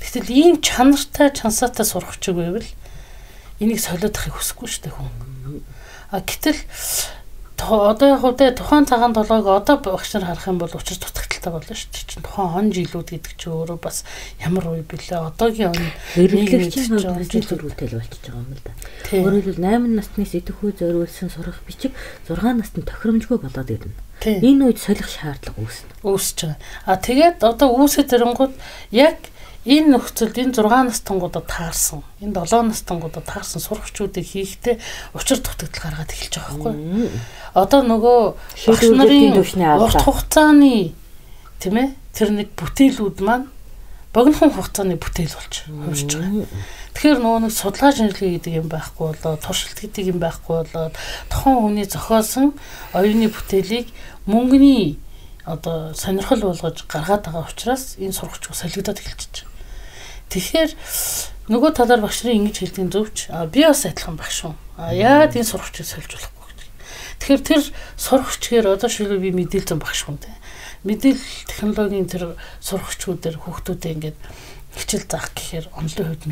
[0.00, 2.70] Тэгтэл ийм чанартай чансаатай сурах ч үгүй бол
[3.60, 5.60] энийг солиодохыг хүсэхгүй шүү дээ хүн.
[6.08, 6.56] А гэтэл
[7.56, 11.72] одоо яг үедээ тухайн цагаан толгойг одоо багш нар харах юм бол учир дутагдaltaй болно
[11.72, 12.04] шүү дээ.
[12.04, 14.04] Чин тухайн он жилүүд гэдэг чи өөрөө бас
[14.44, 15.24] ямар үе бэлээ.
[15.24, 18.72] Одоогийн он хэрэглэгчийн жилүүдтэй л болчихж байгаа юм л да.
[19.08, 21.96] Өөрөөр хэлбэл 8 насны сэтгхүү зориулсан сурах бичиг
[22.28, 23.94] 6 насны тохиромжгүй болоод ирнэ.
[24.26, 25.92] Энэ үед солих шаардлага үүснэ.
[26.02, 26.58] Үүсэж байгаа.
[26.88, 28.54] А тэгээд одоо үүсэт эрэнгууд
[28.92, 29.16] яг
[29.66, 34.78] энэ нөхцөлд энэ 6 настангуудад таарсан энэ 7 настангуудад таарсан сурагчдыг хийхдээ
[35.18, 37.10] учир дутагдал гаргаад эхэлж байгаа байхгүй.
[37.58, 38.18] Одоо нөгөө
[38.70, 39.34] багш нарын
[39.82, 40.94] урт хугацааны
[41.58, 43.50] тийм ээ тэр нэг бүтээлүүд маань
[44.14, 46.46] богинохон хугацааны бүтээл болж хувирж байгаа.
[46.94, 50.94] Тэгэхээр нөгөө нэг судлаа шинжилгээ гэдэг юм байхгүй болоо туршилт гэдэг юм байхгүй болоо
[51.28, 52.56] тохон хүний зохиосон
[52.96, 53.92] оюуны бүтээлийг
[54.24, 54.96] мөнгөний
[55.46, 59.45] одоо сонирхол болгож гаргаад байгаа учраас энэ сурагч солигдоод эхэлчихэж.
[60.30, 60.70] Тэгэхээр
[61.46, 63.16] нөгөө талаар багш нарын ингэж хэлдэг зөвч
[63.54, 64.50] би бас адилхан багш.
[64.76, 66.60] А яагаад энэ сурагчийг сольж болохгүй гэж.
[67.22, 67.62] Тэгэхээр тэр
[67.96, 70.34] сурагчгээр одоо шилүү би мэдээлэл зам багш хүн те.
[70.82, 74.18] Мэдээлэл технологийн тэр сурагчдуудаар хүүхдүүдэд ингээд
[74.76, 76.24] хичээл заах гэхээр онлын хувьд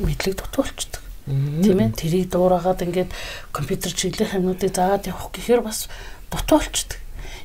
[0.00, 1.02] мэдлэг дутуулчихдаг.
[1.28, 3.10] Тийм ээ тэрийг дуурайгаад ингээд
[3.52, 5.86] компьютер чиглэх юмнуудыг заагаад явах гэхээр бас
[6.32, 6.98] дутуулчихдаг.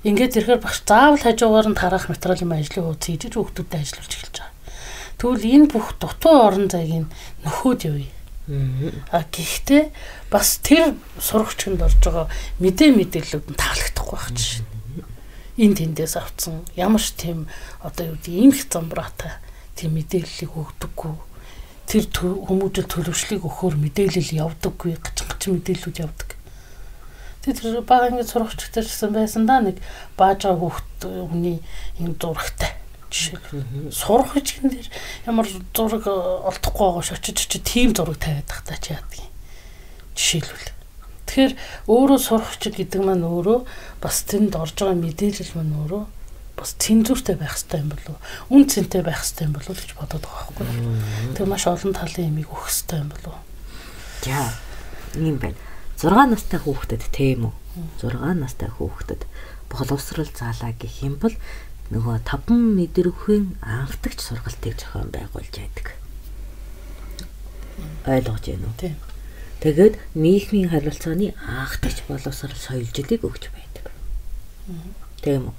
[0.07, 4.35] Ингээд ирэхээр багш заавал хажуугаар нь тарах материал юм ажлын хуудас хийж хүүхдүүдэд ажиллуулж эхэлж
[4.39, 4.52] байгаа.
[5.23, 7.11] Тэгвэл энэ бүх дутуу орон зайг нь
[7.47, 8.11] нөхөөд явъя.
[9.07, 9.95] А гэхдээ
[10.27, 12.27] бас тэр сурагчинд орж байгаа
[12.59, 14.67] мэдээ мэдээллүүд нь таалагдахгүй байх чинь.
[15.55, 17.47] Энэ тэндээс авцсан ямар ч тийм
[17.79, 19.39] одоо юу гэдэг ийм их замбраатай
[19.79, 21.15] тийм мэдээллийг өгдөггүй.
[21.87, 26.29] Тэр хүмүүжил төлөвшлийг өгөхөөр мэдээлэл явдаггүй, гачин гачин мэдээллүүд явдаг.
[27.47, 29.79] Тэр баг ингэ сурагч гэсэн байсан да нэг
[30.19, 30.99] бааж байгаа хүүхд
[31.31, 31.63] хүний
[32.03, 32.82] энэ зурагтай
[33.13, 33.93] жишээ.
[33.93, 34.89] Сурах хичгэн дээр
[35.29, 39.29] ямар зураг олдохгүй байгаа ш очиж очиж тийм зураг тавиад тах та чи яадаг юм.
[40.17, 40.73] Жишээлбэл.
[41.29, 41.53] Тэгэхээр
[41.85, 43.59] өөрөө сурах хичиг гэдэг маань өөрөө
[44.01, 46.03] бас тэнд орж байгаа мэдээлэл маань өөрөө
[46.57, 48.17] бас цензуртэй байх хэрэгтэй юм болов
[48.49, 51.37] үн цэнтэй байх хэрэгтэй юм болов гэж бодоод байгаа байхгүй.
[51.37, 53.37] Тэр маш олон талын ямиг өгөх хэрэгтэй юм болов.
[54.25, 54.53] За
[55.17, 55.57] ийм байна.
[55.97, 57.53] 6 настай хүүхдэд тийм үү?
[58.01, 59.25] 6 настай хүүхдэд
[59.73, 61.33] боловсрал заалаа гэх юм бол
[61.93, 65.87] нөгөө таван мэдрэхүйн анхдагч сургалтыг зохион байгуулж байдаг.
[68.09, 68.77] Ойлгож байна уу?
[68.81, 68.97] Тийм.
[69.61, 73.93] Тэгээд нийгмийн харилцааны анхдагч боловсрол соёлжлыг өгч байдаг.
[75.21, 75.55] Тийм үү?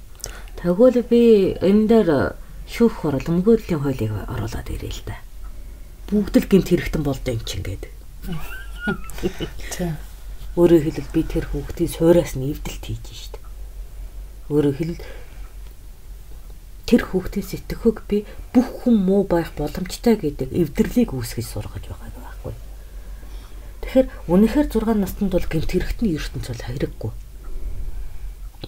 [0.59, 1.21] Тэгвэл би
[1.57, 2.09] энэ дээр
[2.67, 5.17] шүүх хурал өмгөөдлийн хуулийг оруулаад ирээ л да.
[6.11, 7.83] Бүгд л гинт хэрэгтэн болд юм чинь гээд.
[9.73, 9.97] Тийм.
[10.55, 13.35] Өөрөөр хэлбэл би тэр хүүхдийн суураас нь эвдэлт хийж штт.
[14.53, 15.01] Өөрөөр хэлбэл
[16.85, 18.17] тэр хүүхдийн сэтгэхүйг би
[18.53, 22.53] бүх хүн муу байх боломжтой гэдэг эвдэрлийг үүсгэж сургаж байгаа байхгүй.
[23.81, 27.11] Тэгэхээр үнэхээр 6 настанд бол гэмт хэрэгтний ертөнц бол хэрэггүй.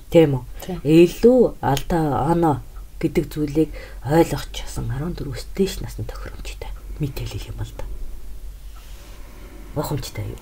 [0.10, 0.44] Тийм үү?
[0.82, 2.56] Илүү алдаа оноо
[2.98, 3.70] гэдэг зүйлийг
[4.02, 7.86] ойлгох часан 14-өөс дээш насны тохиромжтой мэдээлэл юм л да.
[9.78, 10.42] Ухамжтай юу?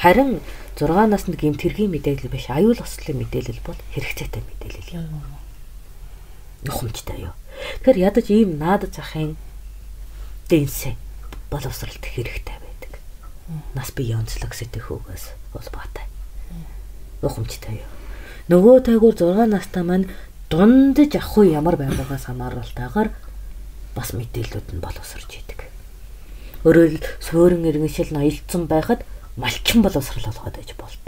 [0.00, 0.40] Харин
[0.80, 5.43] 6 наснд гэмт хэргийн мэдээлэл биш, аюул ослын мэдээлэл бол хэрэгцээтэй мэдээлэл юм
[6.64, 7.34] нухамжтай юу.
[7.84, 9.36] Тэгэхээр ядаж ийм наадад захын
[10.48, 10.96] дэнсэ
[11.52, 12.92] боловсралт хэрэгтэй байдаг.
[13.76, 15.24] Нас бие онцлог сэтгэхүүгээс
[15.54, 16.06] улбаатай.
[17.22, 17.90] Нухамжтай юу.
[18.48, 20.10] Нөгөө тайгуур 6 настай маань
[20.52, 23.08] дундаж ахгүй ямар байгаагаас хамааралтайгаар
[23.94, 25.60] бас мэдээллүүд нь боловсрж идэг.
[26.64, 29.04] Өөрөөр суурин иргэншил ноёлцсон байхад
[29.36, 31.03] малчин боловсрал болгоод байж болдоггүй.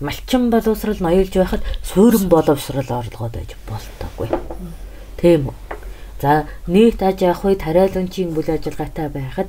[0.00, 4.28] Малчин боловсрал ноёлж байхад суурин боловсрал орлогоод байж болдоггүй.
[5.16, 5.54] Тийм үү?
[6.20, 9.48] За нийт аж ахуй тариаланчийн бүл ажиллагаатай байхад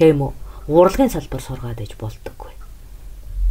[0.00, 0.32] тийм үү?
[0.68, 2.56] Урлагийн салбар сургаад байж болдоггүй.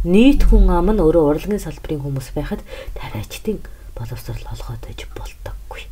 [0.02, 2.58] Нийт хүн ам нь өөрөө урлагийн салбарын хүмүүс байхад
[2.98, 3.62] тариачдын
[3.94, 5.86] боловсрал олгоод байж болдоггүй.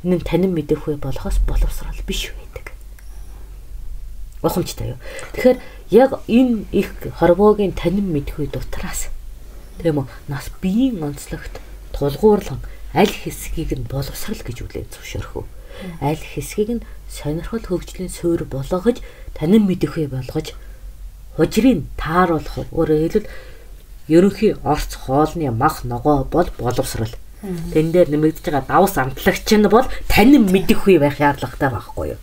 [0.00, 2.72] Энэ нь танин мэдэх үе болохоос боловсрал биш байдаг.
[4.40, 5.00] Ухамжтай юу?
[5.36, 5.58] Тэгэхээр
[5.92, 6.88] яг энэ их
[7.20, 9.12] хорвоогийн танин мэдхүй дотраас
[9.80, 11.60] тийм үү нас биеийн онцлогт
[11.94, 12.60] тулгуурлан
[12.94, 15.46] аль хэсгийг нь боловсрал гэж үлээ зөвшөөрөх үү?
[16.00, 19.02] Аль хэсгийг нь сонирхол хөгжлийн суурь болгож
[19.34, 20.54] танин мэдэхүй болгож
[21.34, 23.30] хужрыг тааруулах өөрөөр хэлбэл
[24.08, 27.14] ерөнхий орц хоолны мах ногоо бол боловсрал.
[27.42, 32.20] Тэн дээр нэмэгдэж байгаа давс амтлагч нь бол танин мэдэхгүй байх шаардлагатай байхгүй юу?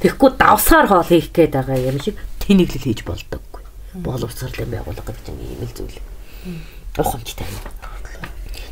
[0.00, 3.62] Тэгэхгүй давсаар хоол хийх гээд байгаа юм шиг тэнэглэл хийж болдоггүй.
[4.00, 5.98] Боловсролын байгууллага гэж ийм л зүйл.
[6.96, 7.46] Ухамжтай.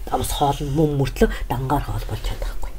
[0.08, 2.72] Давс хоол нь мөн мөртлөө дангаар хоол болж чадахгүй.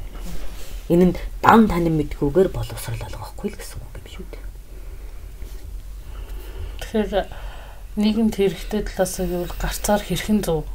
[0.90, 4.44] Энэ нь дан танин мэдгүйгээр боловсрал олгохгүй л гэсэн үг юм шүү дээ.
[6.82, 7.28] Тэгэхээр
[7.94, 10.66] нийгэмд хэрэгтэй талаас нь гэвэл гарцаар хэрхэн зөв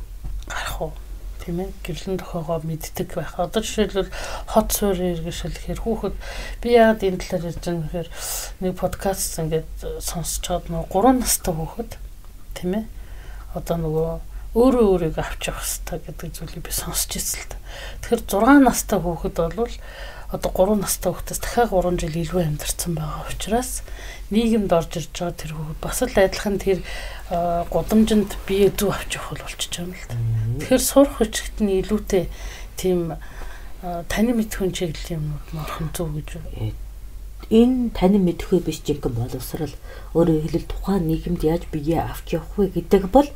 [0.47, 0.93] гарах уу?
[1.41, 3.33] тийм ээ гэрлэн тохоогоо мэддэг байх.
[3.41, 4.13] Одоо жишээлбэл
[4.45, 6.15] хот суурь иргэшэлэхээр хүүхэд
[6.61, 8.07] би яагаад энэ талаар ярьж байгаа нөхөр
[8.61, 9.69] нэг подкаст ингээд
[10.05, 11.91] сонсч чад нөгөө 3 настай хүүхэд
[12.53, 12.85] тийм ээ
[13.57, 14.09] одоо нөгөө
[14.51, 17.57] өөрөө өөрийгөө авч явах хэрэгтэй гэдэг зүйлийг би сонсч ирсэн л та.
[18.03, 19.75] Тэгэхээр 6 настай хүүхэд бол
[20.31, 23.71] одоо 3 настай хүүхдээс дахиад 3 жил илүү амьдарсан байгаа учраас
[24.27, 26.79] нийгэмд орж ирж байгаа тэр хүүхэд бас л адилхан тэр
[27.71, 30.15] гудамжинд бие зүв авч явах бол байгаа юм л да.
[30.59, 32.23] Тэгэхээр сурах хүчит нь илүүтэй
[32.75, 33.15] тийм
[33.81, 36.75] таны мэдхүн чиглэлийн юмнууд нь орхон зөв гэж байна.
[37.51, 39.75] Энэ таны мэдхгүй биш жинхэнэ боловсрал
[40.15, 43.27] өөрөөр хэлбэл тухайн нийгэмд яаж бие авч явах вэ гэдэг бол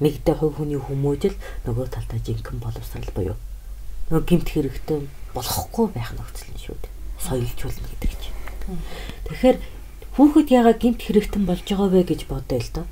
[0.00, 3.36] нэгдээ хувь хүний хүмүүжил нөгөө талдаа жинхэнэ боловсрал буюу
[4.10, 4.98] нөгөө гимт хэрэгтэй
[5.34, 6.92] болохгүй байх нөхцөл нь шүү дээ.
[7.22, 8.38] Соёлжуулна гэдэг чинь.
[9.30, 9.56] Тэгэхээр
[10.18, 12.86] хүүхэд яагаад гимт хэрэгтэн болж байгаа вэ гэж бодъё л доо.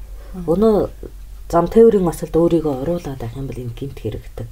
[0.47, 0.77] Өнөө
[1.51, 4.49] зам тээврийн масалд өөрийгөө оруулаад байх юм бол энэ гинт хэрэгтэн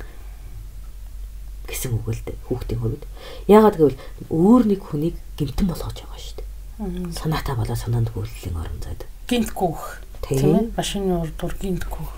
[1.71, 3.05] гэсэн үг л дээ хүүхдийн хувьд.
[3.47, 7.15] Яагаад гэвэл өөр нэг хүнийг гимтэн болгож байгаа шүү дээ.
[7.15, 9.07] Санаатай болоо санаанд гүйллийн орон зайд.
[9.31, 10.03] Гинт гүөх.
[10.27, 10.73] Тийм.
[10.75, 12.16] Машины урдуур гинт гүөх.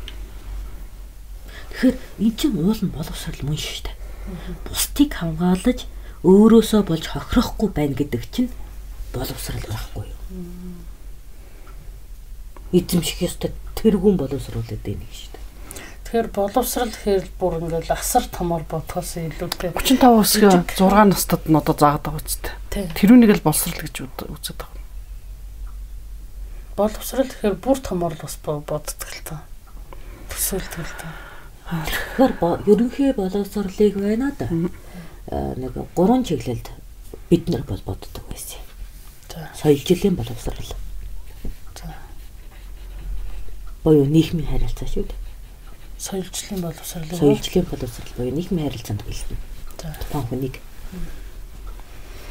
[1.78, 3.96] Тэгэхээр эн чинь уул нь боловсрал мөн шүү дээ.
[4.66, 5.86] Бусдыг хамгаалаж
[6.26, 8.50] өөрөөсөө болж хохирохгүй байна гэдэг чинь
[9.14, 10.18] боловсрал байхгүй юу?
[12.72, 15.46] эзэмших ёстой тэргүүн боловсруулаад байна гэж шүү дээ.
[16.02, 21.78] Тэгэхээр боловсрал гэхээр бүр ингээл асар томор бодхоос илүүтэй 35 өсгөө 6 настад нь одоо
[21.78, 22.90] заагаад байгаа үстэй.
[22.92, 24.82] Тэрүүнийг л боловсрал гэж үздэг байгаа.
[26.76, 29.46] Боловсрал гэхээр бүр томор л бас боддог л та.
[30.28, 31.27] Төсөөлдөг л та.
[31.68, 34.48] Тэгэхээр ерөнхий боловсролыг байна да.
[35.57, 36.70] Нэг гурван чиглэлд
[37.28, 38.61] бид нар бол боддог байсан.
[39.61, 40.57] Соёлжлийн боловсрал
[43.85, 45.20] буюу нийгмийн харилцаа шүү дээ.
[45.98, 47.04] Соёлжлын боловсрал.
[47.04, 49.37] Соёлжлын боловсрал буюу нийгмийн харилцаанд хэлнэ.
[49.76, 50.57] Тухайн хүнийг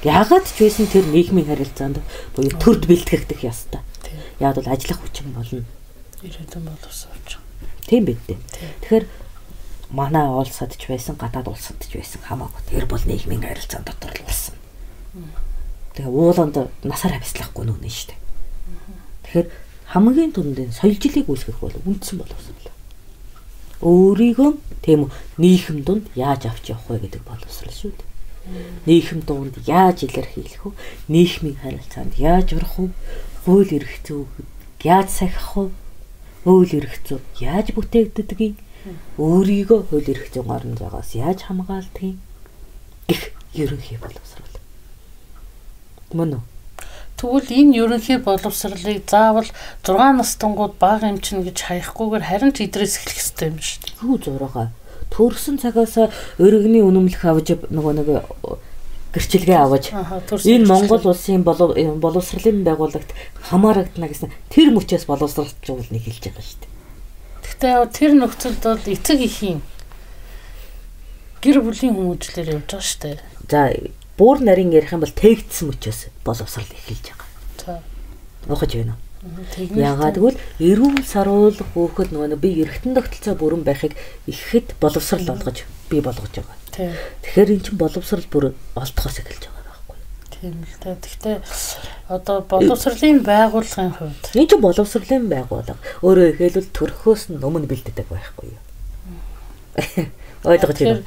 [0.04, 2.02] яагаад ч байсан тэр нийгмийн харилцаанд
[2.36, 3.82] буюу төрд бэлтгэгдэх ёстой.
[4.42, 5.64] Яг бол ажиллах хүчин болно.
[6.26, 7.38] Ирээдүйн боловсруулж.
[7.88, 8.20] Тийм бид.
[8.82, 9.06] Тэгэхээр
[9.92, 14.26] манай улсад ч байсан гадаад улсад ч байсан хамаагүй тэр бол нийгмийн харилцаан дотор л
[14.28, 14.56] болсон.
[15.96, 18.20] Тэгээ ууланд насаар авслахгүй нүнэ шүү дээ.
[19.24, 19.48] Тэгэхээр
[19.96, 22.76] хамгийн тундын соёлжлыг үүсгэх бол үндсэн боловсрал.
[23.82, 24.52] Өөрийгөө
[24.84, 25.08] тийм
[25.40, 28.08] нийгэм донд яаж авч явах вэ гэдэг боловсрал шүү дээ.
[28.86, 30.72] Нийгэм донд яаж илэрхийлэх вэ?
[31.08, 32.92] Нийгмийн харилцаанд яаж орох вэ?
[33.48, 34.28] Хууль эрх зүйг
[34.84, 35.72] яаж сахих вэ?
[36.44, 38.67] Хууль эрх зүй яаж бүтээгддэг?
[39.18, 42.16] Өөрийгөө хууль эрх зүйн орон зайгаас яаж хамгаалдаг?
[43.08, 43.22] Их
[43.54, 44.54] ерөнхий боловсрал.
[46.14, 46.44] Мөн үү?
[47.18, 49.50] Тэгвэл энэ ерөнхий боловсролыг заавал
[49.82, 54.02] 6 настангууд бага эмчин гэж хаягахгүйгээр харин ч идрээс эхлэх хэрэгтэй юм шүү дээ.
[54.06, 54.70] Юу зурага.
[55.10, 55.98] Төрсөн цагаас
[56.38, 58.08] өргөний үнэмлэх авж нөгөө нэг
[59.18, 59.90] гэрчилгээ аваж
[60.46, 63.10] энэ Монгол улсын боловсролын байгууллагт
[63.50, 66.77] хамаарагдана гэсэн тэр мөчөөс боловсролжуулныг хэлж байгаа шүү дээ.
[67.58, 69.66] Гэхдээ тэр нөхцөлд бол эцэг ихийн
[71.42, 73.18] гэр бүлийн хүмүүжлэр явж байгаа шүү дээ.
[73.50, 73.74] За
[74.14, 77.30] бүр нарийн ярих юм бол тээгдсэн мөчөөс боловсрал эхэлж байгаа.
[77.58, 77.82] За.
[78.46, 79.74] Ухаж байна уу?
[79.74, 83.98] Яагаад гэвэл эрүүл саруул хөөхөл нөгөө би эргэтэн тогтолцоо бүрэн байхыг
[84.30, 86.94] ихэд боловсрал олгож би болгож байгаа.
[87.26, 89.57] Тэгэхээр эн чинь боловсрал бүр олдохоос эхэлж байгаа.
[90.38, 90.96] Тийм л дээ.
[91.02, 91.36] Гэхдээ
[92.14, 98.54] одоо боловсролын байгууллагын хувьд энэ чинь боловсролын байгууллага өөрөөр хэлбэл төрхөөс нь өмнө бэлддэг байхгүй
[98.54, 98.62] юу?
[100.46, 101.04] Ойлгож байна.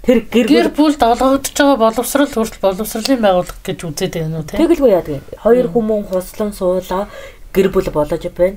[0.00, 4.56] Тэр гэр гэр бүл долгогдож байгаа боловсрол хүртэл боловсролын байгууллага гэж үзээд байна уу те?
[4.56, 5.20] Тэгэлгүй яадаг.
[5.44, 7.04] Хоёр хүмүүн хуслан суулаа
[7.52, 8.56] гэр бүл болж байна.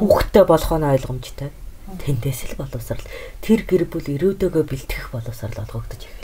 [0.00, 1.52] Хүүхдтэй болох нь ойлгомжтой.
[2.00, 3.04] Тэндээс л боловсрал.
[3.44, 6.19] Тэр гэр бүл ирээдүйгөө бэлтгэх боловсрал олгогдож эхэлдэг.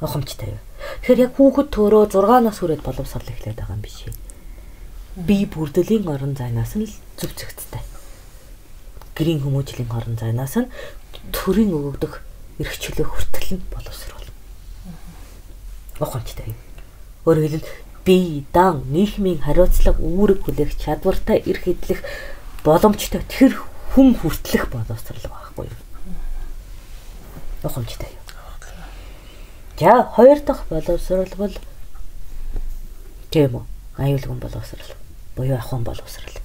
[0.00, 0.60] Ухамжтай юу?
[1.00, 4.14] Тэгэхээр яг хүүхэд төрөө 6 нас хүрээд боловсрал эхлэх байгаа юм биш үү?
[5.24, 7.80] Би бүрдлийн орон зайнаас нь л зүв зэгцтэй.
[9.16, 10.68] Гэрийн хүмүүжлийн орон зайнаас нь
[11.32, 12.20] төрийн өгөгдөх
[12.60, 14.28] эрх чөлөө хүртэл нь боловсруул.
[15.96, 16.60] Ухамжтай юм.
[17.24, 17.72] Өөрөөр хэлбэл
[18.04, 22.00] бие, дан, нийгмийн хариуцлага үүрэг хүлээх чадвартай эрх хэдлэх
[22.64, 23.56] боломжтой тэр
[23.96, 25.80] хүн хүртлэх боловсрал байхгүй юу?
[27.64, 28.15] Ухамжтай.
[29.78, 31.54] За хоёр дахь боловсрал бол
[33.30, 33.64] тийм үү?
[33.98, 34.96] Аюулгүй боловсрал.
[35.36, 36.36] Буюу ахын боловсрал.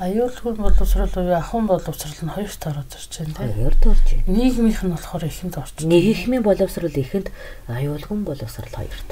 [0.00, 3.52] аюулгүй боловсрал уу ахын боловсрал нь хоёрт ороод ирж байна тийм.
[3.52, 4.32] Хоёрт орж байна.
[4.32, 5.92] Нийгмийнх нь болохоор ихэнд орж байна.
[5.92, 7.28] Нийгмийн боловсрал ихэнд
[7.68, 9.08] аюулгүй боловсрал хоёрт.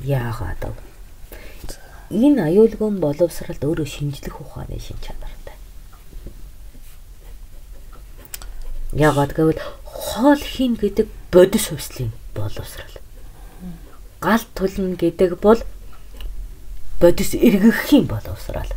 [0.00, 0.72] Яагаад вэ?
[2.08, 5.43] Энэ аюулгүй боловсрал өөрөө шинжлэх ухааны шин чанартай.
[8.94, 12.94] Яагаад гэвэл хоол хийн гэдэг бодис хувьслын боловсрал.
[14.22, 15.60] Гал тулна гэдэг бол
[17.02, 18.70] бодис эргэхийн боловсрал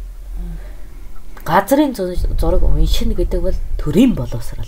[1.48, 4.68] газрын зураг уншина гэдэг бол төрийн боловсрал.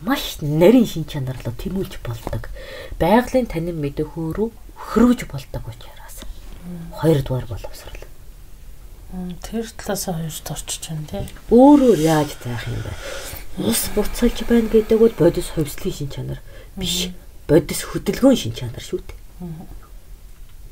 [0.00, 2.50] Маш нарийн шин чанарлуу тэмүүлж болдог.
[3.02, 6.22] Байгалийн танин мэдөхөө рүү хөрвж болдог учраас.
[7.02, 7.98] Хоёрдугаар боловсрал.
[9.42, 11.26] Тэр талаас хоёрт орчиж байна тий.
[11.50, 12.94] Өөрөөр яаж заах юм бэ?
[13.58, 16.40] Ус буцалж байна гэдэг бол бодис хувьслын шин чанар
[16.74, 17.14] биш.
[17.46, 19.18] Бодис хөдөлгөөний шин чанар шүү дээ.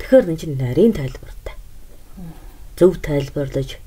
[0.02, 1.54] Тэгэхээр энэ чинь нарийн тайлбартай.
[2.74, 3.78] Зөв тайлбарлаж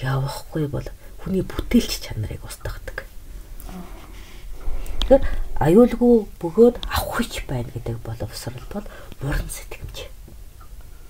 [0.00, 0.88] явахгүй бол
[1.20, 3.04] хүний бүтээлч чанарыг устгадаг.
[5.04, 5.28] Тэгэхээр
[5.60, 8.86] аюулгүй бөгөөд авахч байна гэдэг боловсрал бол
[9.20, 10.08] морин сэтгэмж.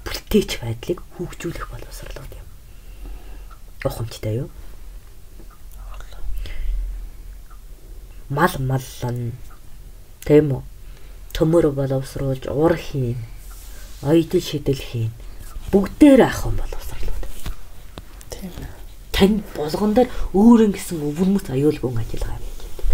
[0.02, 2.46] Бүтээч байдлыг хөгжүүлэх боловсрал юм.
[3.86, 4.50] Ухамжтай юу?
[8.32, 9.32] Мал маллан
[10.24, 10.62] тийм үү?
[11.36, 13.20] Төмөр боловсруулж ур хийн,
[14.00, 15.12] оёдол шидэл хийн.
[15.72, 17.24] Бүгдээр ахын боловсралууд.
[18.32, 18.52] Тийм
[19.22, 22.90] тань болгон дээр өөрөнгө гэсэн өвөрмөц аюулгүй ажиллагаа юм гэдэг.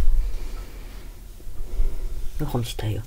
[2.42, 3.06] Нөхөмжтэй юу?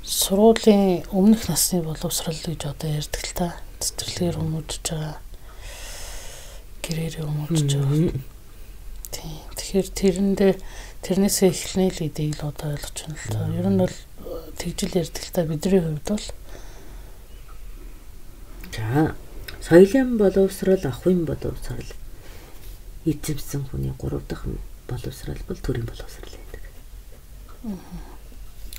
[0.00, 3.48] Сургуулийн өмнөх насны боловсрал гэж одоо ярьдаг л та.
[3.84, 5.20] Цэцэрлэгээр хүмүүжж байгаа.
[6.90, 8.18] Гэрээрээ хүмүүжж байгаа.
[9.14, 9.38] Тийм.
[9.54, 10.52] Тэгэхээр тэрэндээ
[11.06, 13.46] тэрнээсээ эхлэнэ л эдийг л одоо ойлгож байна л та.
[13.54, 13.96] Ер нь бол
[14.58, 16.26] тэгжил ярьдаг л та бидний хувьд бол
[18.80, 19.14] За
[19.60, 21.90] соёлын боловсрал, ахуйн боловсрал
[23.04, 24.46] эзэмсэн хүний 3 дахь
[24.88, 26.62] боловсрал бол төрийн боловсрал байдаг.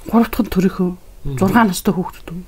[0.10, 0.89] 3 дахь төрийнхөө
[1.38, 2.41] 6 настай хүүхдүүд үү?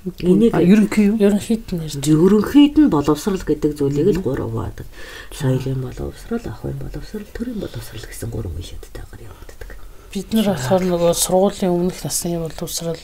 [0.00, 1.16] Энийг ерөнхий юу?
[1.20, 2.00] Ерөнхийд нь ярьж.
[2.00, 4.88] Ерөнхийд нь боловсрал гэдэг зүйлийг л 3 хуваадаг.
[5.28, 9.70] Соёлын боловсрал, ахуйн боловсрал, төрийн боловсрал гэсэн 3 шаттайгаар явагддаг.
[10.08, 13.02] Бид нар болохоор нөгөө сургуулийн өмнөх насны боловсрал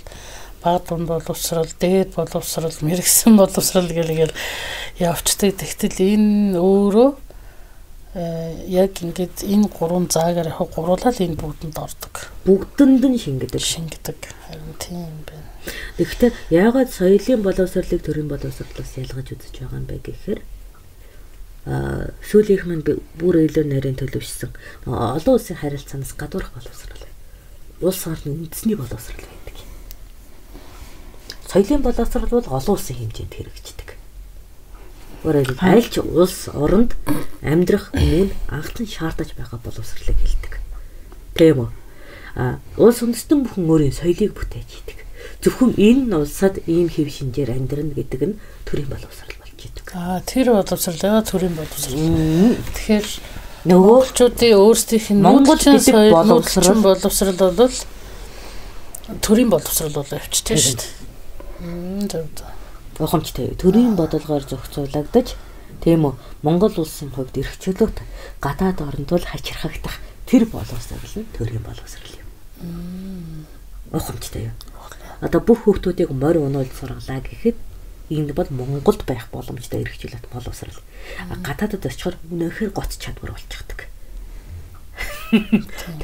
[0.64, 4.32] баг дунд боловсрал, дээд боловсрал, мэрэгсэн боловсрал гэлгээл
[4.96, 5.52] явцдаг.
[5.52, 7.10] Тэгтэл энэ өөрөө
[8.72, 12.32] яг ингээд энэ гурван заагаар яг гуруулаад энэ бүгдэнд ордог.
[12.48, 13.60] Бүгдэнд нь шингэдэг.
[13.60, 14.16] Шингэдэг.
[14.48, 15.45] Харин тийм байна.
[15.96, 20.40] Тэгэхдээ яагаад соёлын боловсролыг төрийн боловсролоос ялгаж үзэж байгаа юм бэ гэхээр
[21.66, 22.86] а сүүлийнх нь
[23.18, 24.54] бүр илүү нарийн төлөвшсөн
[24.86, 27.10] олон улсын харилцаанаас гадуурх боловсрал.
[27.82, 29.56] Улс орны үндэсний боловсрал байдаг.
[31.50, 33.88] Соёлын боловсрал бол олон улсын хэмжээнд хэрэгждэг.
[35.26, 36.94] Өөрөөр хэлбэл аль ч улс оронд
[37.42, 40.54] амьдрах өмнө анхлан шаардаж байгаа боловсролыг хэлдэг.
[41.34, 41.70] Тийм үү?
[42.36, 45.05] А улс үндэстэн бүхэн өөрийн соёлыг бүтээж идэг.
[45.46, 48.34] Зөвхөн энэ улсад ийм хэв шинжээр амьдрна гэдэг нь
[48.66, 49.86] төрийн боловсрал болж идэг.
[49.94, 51.94] Аа тэр боловсрал төрийн боловсрал.
[52.74, 53.06] Тэгэхээр
[53.70, 57.78] нөгөөлчүүдийн өөрсдийнх нь Монгол гэдэг боловсрал боловсрал бол
[59.22, 62.10] төрийн боловсрал болоо явчихсан шүү дээ.
[62.10, 62.50] Зөв зөв.
[62.98, 65.38] Ухамжтай төрийн бодлогоор зохицуулагдаж
[65.78, 68.02] тийм үү Монгол улсын хувьд эрх чөлөөт
[68.42, 73.46] гадаад оронд бол хачирхагдах тэр боловсрал нь төрийн боловсрал юм.
[73.94, 74.56] Ухамжтай юу?
[75.20, 77.56] Одоо бүх хүүхдүүдийг морь унуулж сургалаа гэхэд
[78.10, 80.78] энд бол Монголд байх боломжтой эрхчлэлт боловсрал.
[81.42, 83.90] Гадаадд очихоор үнэхээр гоц чадвар болчихдаг.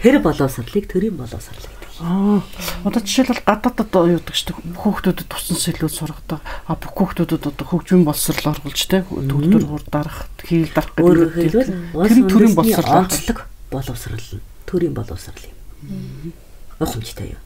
[0.03, 1.91] Тэр боловсралыг төрийн боловсрал гэдэг.
[2.03, 2.43] Аа.
[2.83, 6.41] Одоо жишээлбэл гадаадд юу гэдэг чинь хүүхдүүдэд тусан сэлүүд сургадаг.
[6.67, 11.07] А бүх хүүхдүүдэд одоо хөгжмийн боловсрал оргуулж те төгөлдөр хурд дарах, хийл дарах гэдэг.
[11.07, 13.39] Өөрөөр хэлбэл төрийн боловсрал онцлог
[13.71, 16.35] боловсрал нь төрийн боловсрал юм.
[16.83, 17.43] Ухамжтай юу?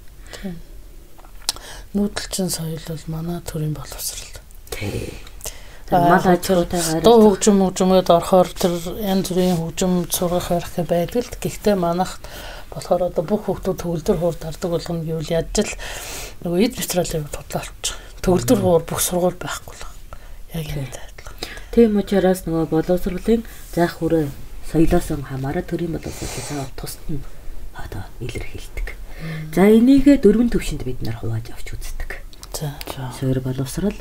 [1.96, 4.36] Нүүдэлчин соёл бол манай төрийн боловсрал.
[4.70, 5.16] Тий.
[5.90, 11.76] Мал ажуудаагаар дуу хөгжим хөгжмөд орохоор тэр янз бүрийн хөгжим сургах гэх байдаг л гэхдээ
[11.78, 12.18] манайх
[12.74, 15.72] болохоор одоо бүх хүүхдүүд төгөлдөр хуур дардаг болгоно гэвэл яаж л
[16.42, 17.84] нөгөө эд материалыг тодлоолч.
[18.18, 19.86] Төгөлдөр хуур бүх сургууль байхгүй л.
[20.58, 21.32] Яг юм дайдлаа.
[21.70, 24.26] Тийм учраас нөгөө боловсролын заах хүрээ
[24.66, 27.22] соёлоос хамаараа төрийн боловсролыг тусад нь
[27.78, 28.95] одоо илэрхийлдэг.
[29.54, 32.20] За энийгээ дөрвөн төвшөнд бид нар хувааж авч үздэг.
[32.52, 32.76] За.
[33.16, 33.96] Суур боловсрал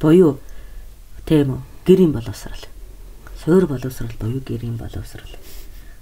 [0.00, 0.40] буюу
[1.28, 2.64] тийм үү гэрийн боловсрал.
[3.44, 5.32] Суур боловсрал буюу гэрийн боловсрал.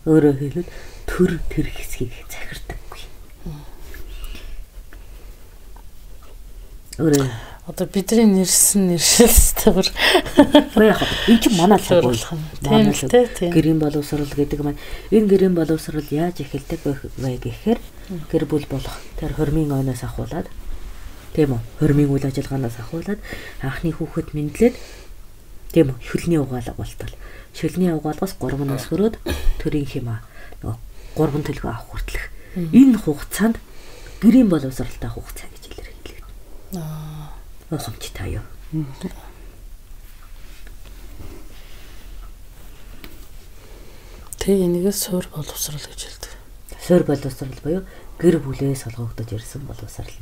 [0.06, 0.70] Өөрөөр хэлбэл
[1.06, 3.02] төр тэр хэсгийг захирдаггүй.
[7.02, 12.12] Өөрөө Одоо бидний нэрсэн нэршилстэйгэр Гэхдээ яг энэ чинь манай л байхгүй.
[12.12, 12.44] нь.
[12.60, 13.50] Тийм л тийм.
[13.56, 14.76] Гэрийн боловсрал гэдэг маань
[15.08, 17.80] энэ гэрийн боловсрал яаж эхэлдэг вэ гэхээр
[18.32, 20.48] гэр бүл болох тэр хормын ойноос ахуулаад
[21.32, 23.20] тийм үү хормын үйл ажиллагаанаас ахуулаад
[23.64, 24.74] анхны хүүхэд мэдлээд
[25.72, 27.12] тийм үү хөлний угаалга болтол
[27.54, 29.16] шөлний угаалгаас 3 нас хөрөөд
[29.62, 30.20] төрийн хэмаа
[30.62, 30.76] нөгөө
[31.16, 33.56] 3 төлгөө авах хүртэлх энэ хугацаанд
[34.22, 36.78] гэрийн боловсралтай хугацаа гэж илэрхийлэгдэнэ.
[36.78, 37.34] Аа.
[37.70, 38.46] Ухамжтай юу?
[44.38, 46.33] Тэг энийгээ суур боловсрал гэж хэлдэг.
[46.84, 47.82] Суур боловсрал буюу
[48.20, 50.12] гэр бүлээс солгогдож ирсэн боловсрал.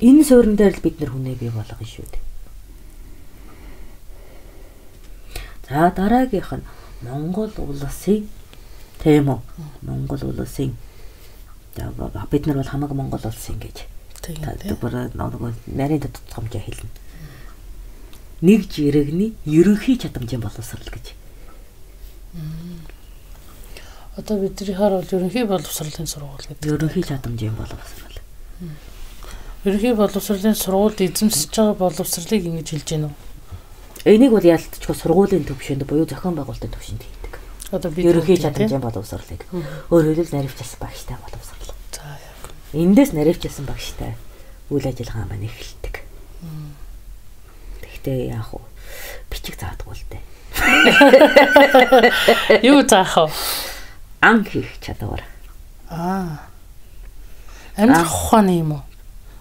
[0.00, 2.24] Энэ суурин дээр л бид нар хүнээ бий болгоно шүү дээ.
[5.70, 6.66] За дараагийнх нь
[7.06, 8.26] Монгол улсын
[8.98, 9.40] тийм үү?
[9.86, 10.74] Монгол улсын
[11.76, 11.92] за
[12.30, 13.86] бид нар бол хамаг Монгол улсын гэж
[14.20, 14.76] Тийм та тийм.
[14.76, 16.90] бүр нөгөө нарийн тодтогчмжаа хэлнэ.
[18.44, 21.14] Нэг жирэгний ерөнхий чадамжийн боловсрал гэж.
[24.20, 26.68] Одоо бидний хаар бол ерөнхий боловсролын сургууль гэдэг.
[26.68, 28.20] Ерөнхий чадамжийн боловсрал.
[29.64, 33.16] Ерөнхий боловсролын сургуульд эзэмсэж байгаа боловсролыг ингэж хэлж гэнэ үү?
[34.04, 37.32] Энийг бол ялтчгүй сургуулийн төвшөнд буюу зохион байгуулалтын төвшөнд хийдэг.
[37.72, 39.40] Одоо бид Ерөнхий чадамжийн боловсралыг.
[39.88, 41.72] Өөрөөр хэлбэл наривчлсан багштай боловсрал.
[41.96, 42.52] За яг.
[42.76, 44.20] Эндээс наривчлсан багштай
[44.68, 46.04] үйл ажиллагаа маань эхэлдэг.
[47.88, 48.60] Тэгтээ яах вэ?
[49.32, 50.24] Бичиг заадаггүй л дээ.
[52.68, 53.32] Юу заах вэ?
[54.20, 55.24] Ан хийх чадвар.
[55.88, 56.44] Аа.
[57.76, 58.82] Амьдрах ухааны юм уу?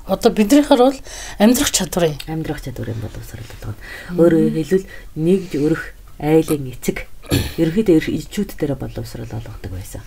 [0.07, 0.97] Одоо биднийхэр бол
[1.37, 2.17] амьдрах чадвар юм.
[2.31, 3.79] Амьдрах чадварын боловсрал нь.
[4.15, 4.87] Өөрөөр хэлбэл
[5.19, 5.83] нэгж өрөх
[6.15, 7.11] айлын эцэг
[7.59, 10.01] ерөөхдөө ичүүд дээр боловсрал олгодог байсан.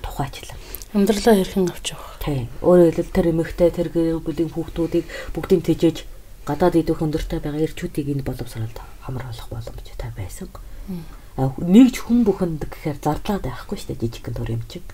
[0.00, 0.58] Тухайчлан.
[0.96, 2.16] Амьдралаа хэрхэн авч явах?
[2.24, 2.48] Тийм.
[2.64, 5.04] Өөрөөр хэлбэл тэр эмэгтэй тэр гэр бүлийн хүүхдүүдийг
[5.36, 6.08] бүгдийг тэжээж
[6.48, 10.48] гадаад идэх өндөртэй байгаа ирчүүдийг энэ боловсралд хамруулах боломжтой байсан.
[10.48, 14.86] А нэгж хүн бүхэнд гэхээр зардлаад байхгүй шүү дээ жижигхэн төр юм чинь.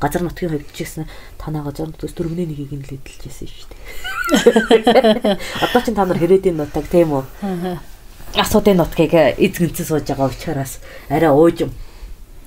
[0.00, 1.04] Газар нутгийн хувьд ч гэсэн
[1.36, 5.36] танаа газар нутгаас дөрөвний нэгийг нь л эдэлжсэн шүү дээ.
[5.64, 7.24] Одоо ч та нар хэрэдийн нутаг тийм үү?
[8.32, 10.80] Асуудын нутгийг эзэгэнцэн сууж байгаа учраас
[11.12, 11.76] арай уужим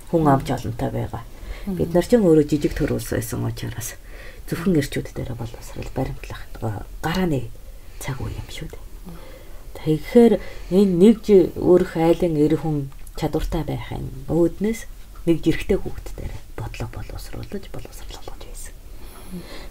[0.10, 1.22] хүн амж олонтой байгаа.
[1.70, 4.02] Бид нар ч өөрөө жижиг төр ус байсан учраас
[4.50, 6.42] зөвхөн эрчүүд дээр боловсрал баримтлах
[7.06, 7.54] гарааны
[8.02, 8.86] цаг үе юм шүү дээ.
[9.78, 10.34] Тэгэхээр
[10.74, 14.82] энэ нэг жи өөрөх айлын эр хүн чадвартай байхын өөднөөс
[15.28, 18.74] нэг жирэгтэй хүүхэд дээр бодлого боловсруулж боловсрал болгож байсан.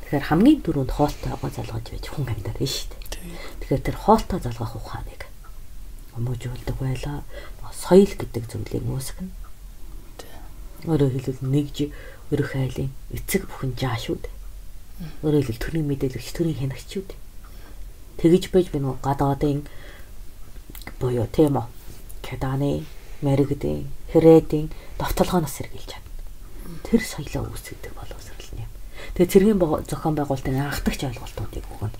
[0.04, 3.06] Тэгэхээр хамгийн дөрөнд хоолтой байгаа залгаж байж хүн амьдаар нь шүү дээ.
[3.64, 5.22] Тэгэхээр тэр хоолтой залгах ухааныг
[6.16, 7.24] өмөжүүлдэг байлаа.
[7.72, 9.28] Соёл гэдэг зүйлийг үүсгэн.
[10.88, 11.76] Өөрөөр хэлбэл нэгж
[12.32, 14.34] өрөх айлын эцэг бүхэн жаа шүү дээ.
[15.24, 17.20] Өөрөөр хэлбэл төрийн мэдээлэгч төрийн хянагч шүү дээ.
[18.16, 19.60] Тэгэж байж би нөгөө гадаадын
[21.00, 21.66] буюу тийм үү.
[22.24, 22.82] Кеданы,
[23.22, 26.12] мэрэгдийн, хэрээдийн довтолгооноос сэргийлж чадна.
[26.84, 28.70] Тэр соёлоо үүсгэдэг боловсрал юм.
[29.14, 31.96] Тэгээ цэргийн зохион байгуулалтын анхдагч ойлголтуудыг өгнө.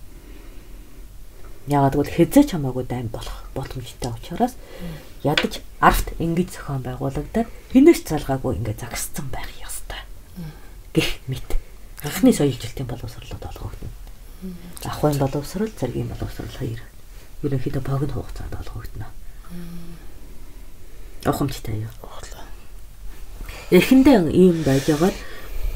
[1.66, 4.54] Яагаад гэвэл хязгаарч хамаагүй дайм болох боломжтой учраас
[5.26, 9.98] ядаж арт ингэж зохион байгуулагдаад хинээс залгаагүй ингэ загсцсан байх ёстой.
[10.94, 11.58] Гэх мэт.
[12.06, 13.90] Анхны соёлжилтын боловсролууд олгогдно.
[14.84, 16.80] Ахын боловсрол, цэргийн боловсрол хоёр.
[17.42, 19.06] Ерөнхийдөө богино хугацаанд олгогдно.
[21.27, 21.93] Ухамжтай юу?
[22.03, 22.47] Ухлаа.
[23.70, 25.16] Эхэндээ ийм байж байгаад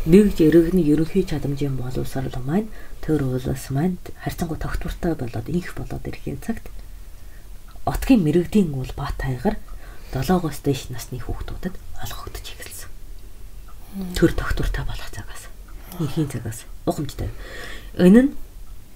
[0.06, 2.70] нэгж эргэн ерөнхий чадамжийн боловсрал маань
[3.02, 6.70] төр уулас маань харьцангуй тогтвортой болоод инх болоод ирэхин цагт
[7.84, 9.58] отгийн мэрэгдийн уул бат тайгаар
[10.14, 12.90] 7-оос дээш насны хүүхдүүдэд олгогдож эхэлсэн.
[14.14, 15.50] Төр тогтвортой болох цагаас
[15.98, 17.28] инхийн цагаас ухамжтай.
[17.98, 18.30] Энэ нь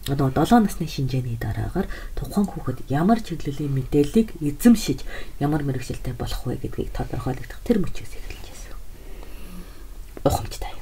[0.09, 5.01] одоо 7 насны шинжээний дараагаар тухайн хүүхэд ямар чиглэлийн мэдээллийг эзэмшиж
[5.41, 8.77] ямар мэрэгчлэлтэй болох вэ гэдгийг тодорхойлогдох тэр мөчөөс эхэлж байсан.
[10.29, 10.75] Ухамжтай.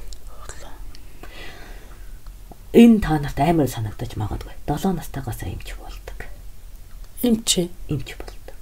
[2.73, 4.51] Энэ та нарт амар санагдаж магадгүй.
[4.65, 6.19] 7 настайгаас эмч болдог.
[7.21, 7.69] Эмч.
[7.87, 8.59] Эмч болдог.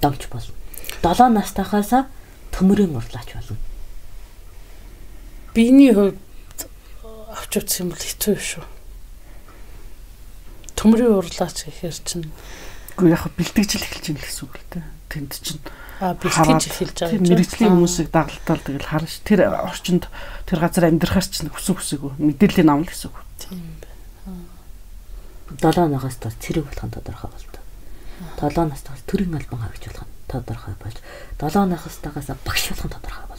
[0.00, 0.54] Домч болно.
[1.02, 2.06] 7 настайхаас
[2.54, 3.58] төмөрийн урлаач болно.
[5.54, 6.16] Биений хувьд
[7.40, 8.64] авч үзэх юм бол хэцүү шүү.
[10.76, 12.28] Төмрийн урлаач гэхээр чинь
[13.00, 14.84] Гэхдээ яг бэлтгэжил эхэлж байна гэсэн үг л дээ.
[15.08, 15.62] Тэнд чинь
[16.04, 19.24] а бэлтгэж эхэлж байгаа тийм мэрэгжлийн хүмүүсийг дагалдаад тэгэл харна ш.
[19.24, 20.04] Тэр орчинд
[20.44, 23.16] тэр газар амьдрахаар ч хүсэн хүсээгүй мэдээллийн авна л гэсэн үг.
[23.40, 24.44] тийм байна.
[25.56, 27.64] 7 нагаас тал цэрэг болох нь тодорхой болдог.
[28.36, 30.98] 7 настайгаас төрийн албан хаагч болох нь тодорхой болж
[31.40, 33.29] 7 нагастайгаас багш болох нь тодорхой.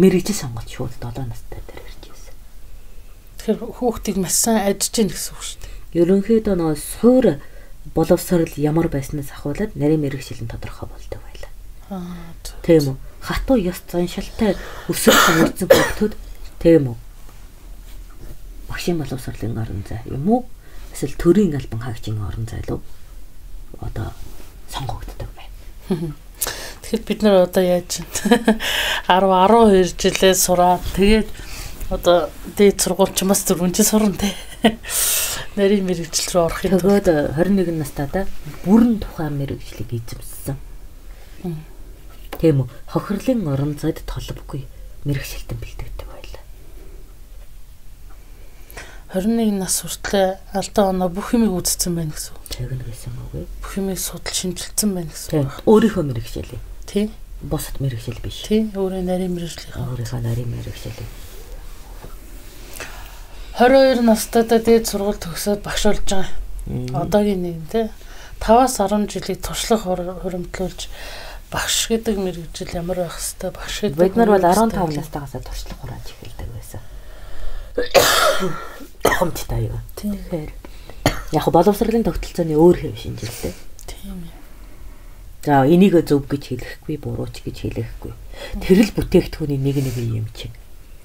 [0.00, 2.34] Мэргэжил сонголт шууд 7 настай дээр ирж байсан.
[3.38, 5.74] Тэгэхээр хүүхдийг маш сайн адж гин гэсэн үг шүү дээ.
[6.00, 7.26] Ерөнхийдөө нөгөө суур
[7.92, 11.52] боловсрал ямар байснаас ахуулаад нарийн мэрэгжил нь тодорхой болдог байлаа.
[11.90, 12.96] Аа Тийм үү?
[13.26, 14.54] Хатуу ёс заншилтай
[14.86, 16.14] өсөх хүмүүрсэн хүүхдүүд
[16.62, 16.96] тийм үү?
[18.70, 20.46] Багшийн боловсролын орон зай юм уу?
[20.94, 22.78] Эсвэл төрийн албан хаагчийн орон зай лөө
[23.82, 24.14] одоо
[24.70, 26.14] сонгогддог байна.
[26.92, 28.36] Тэгэхээр бид нар одоо яаж вэ?
[29.08, 31.24] 10 12 жилээ сураад тэгээд
[31.88, 34.36] одоо дээд сургуульчмаас 4 жил сурна те.
[35.56, 36.76] Нарийн мэрэгжил рүү орох юм.
[36.76, 37.08] Төгөөд
[37.40, 38.28] 21 настайдаа
[38.68, 40.60] бүрэн тухайн мэрэгжлийг эзэмссэн.
[42.36, 42.68] Тийм үү?
[42.92, 44.68] Хохирлын орон зайд толбгүй
[45.08, 46.44] мэрэгчлэлтэн бэлтгэдэг байлаа.
[49.16, 52.36] 21 нас хүртлээр алдаа оноо бүх юмыг үзсэн байна гэсэн.
[52.36, 53.48] нь гэсэн үг.
[53.64, 55.48] Бүх юмыг судал шинжилсэн байна гэсэн.
[55.64, 56.71] Өөрийнхөө мэрэгчлээ.
[56.86, 57.10] Тий.
[57.42, 58.42] Бусад мэрэгжил биш.
[58.46, 58.70] Тий.
[58.74, 59.88] Өөрөө нарийн мэрэгжлийнхаа.
[59.92, 61.06] Өөрийнхөө нарийн мэрэгчлээ.
[63.58, 66.28] 22 настайдаа дээд сургууль төгсөөд багш болж байгаа.
[67.04, 67.90] Одоогийн нэг те
[68.40, 70.88] 5-аас 10 жилийг туршлах хур- хуримтлуулж
[71.52, 75.80] багш гэдэг мэрэгжил ямар байх хэвээр багш гэдэг Бид нар бол мэрэгжил 15 настайгаас туршлага
[75.84, 76.80] хурааж эхэлдэг байсан.
[79.04, 79.78] Хомчтай юу.
[80.00, 80.16] Тийм.
[80.16, 80.50] Тэгэхээр
[81.36, 83.52] яг боловсролын тогтолцооны өөр хэв шинжилтэй.
[85.42, 85.46] Юм.
[85.46, 88.12] За энийг зөв гэж хэлэхгүй, буруу ч гэж хэлэхгүй.
[88.62, 90.54] Тэрэл бүтээгдэхүүний нэг нэг юм чинь.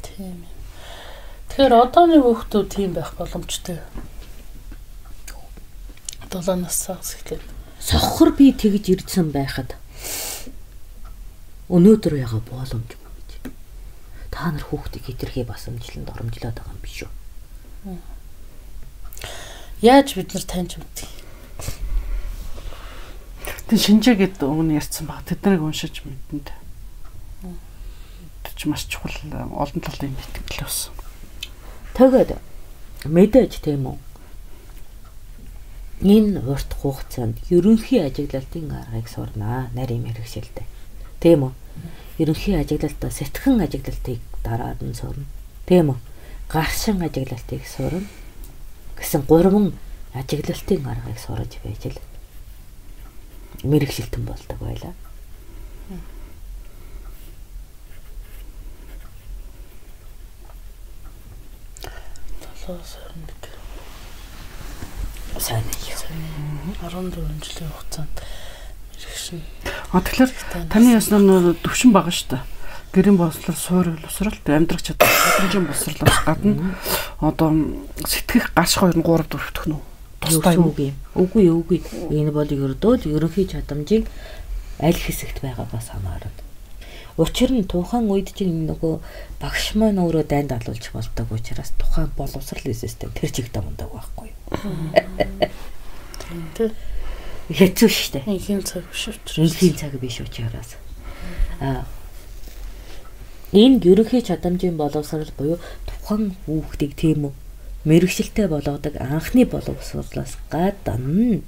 [0.06, 0.58] Тийм юм.
[1.50, 3.82] Тэгэхээр одооны хүүхдүүд тийм байх боломжтой.
[6.30, 7.42] 7 наснаас эхлээд
[7.80, 9.74] Сохор би тэгж ирдсэн байхад
[11.72, 13.30] өнөөдөр яга боломж гэж.
[14.30, 17.12] Та нар хүүхдийг хэтэрхий басамжланд оромжлоод байгаа юм биш үү?
[19.82, 21.17] яаж бид нар таньж мэдээ.
[23.68, 26.56] Тэг шинжээгээд өмнө ярьсан баг тэднийг уншиж мэдэнтэй.
[28.44, 30.88] Тэр ч маш чухал олон талын мэтгэл бас.
[31.96, 32.40] Тэгэд
[33.04, 33.98] мэдээж тийм үү?
[36.08, 40.64] Энэ урт хугацаанд ерөнхий ажиглалтын аргыг сурнаа нарийн мэрэгшилтэй.
[41.20, 41.54] Тийм үү?
[42.24, 45.28] Ерөнхий ажиглалтаа сэтгэн ажиглалтыг дараад нь сурна.
[45.68, 46.00] Тийм үү?
[46.48, 48.08] Гаршин ажиглалтыг сурна
[48.98, 49.74] гэсэн гурван
[50.14, 52.00] ажиглалтын аргыг сураж байж л
[53.64, 54.94] мэрэгшилтэн болдог байлаа.
[62.66, 63.54] Толгоос харна гэдэг.
[65.40, 66.76] Сайн юм.
[66.82, 68.18] 14 жилийн хугацаанд
[69.28, 69.42] мэрэгшин
[69.92, 70.32] А тэгэхээр
[70.70, 72.44] таны яснаар нөр төвшин байгаа шүү дээ.
[72.94, 76.76] Гэрийн бослол суур боловсрал амьдрах чадвар чадамжийн боловсралаас гадна
[77.20, 77.52] одоо
[78.08, 79.76] сэтгэх гаш 2 3 дөрөвдөх нь
[80.28, 80.74] тустай юм.
[80.78, 80.96] юм.
[81.16, 81.80] Үгүй үгүй.
[82.12, 84.06] Энэ бол ердөө л ерөнхий чадамжийн
[84.80, 86.46] аль хэсэгт байгаагаас хамаарна.
[87.18, 89.02] Учир нь тухайн үед чинь нөгөө
[89.42, 94.30] багш маань өөрөө дайнд алуулж болдог учраас тухайн боловсролын систем тэр чигтээ мундаг байхгүй
[96.54, 96.70] тий.
[97.50, 98.24] Хэцүү дээ.
[98.30, 99.42] Инхийн цаг биш учраас.
[99.42, 100.78] Инхийн цаг биш учраас.
[101.58, 101.90] Аа
[103.50, 105.58] энэ ерөнхий чадамжийн боловсрал буюу
[105.90, 107.34] тухайн хүүхдийг тийм үү
[107.88, 111.40] мэрэгшилтэй болгодог анхны боловсруулаас гадна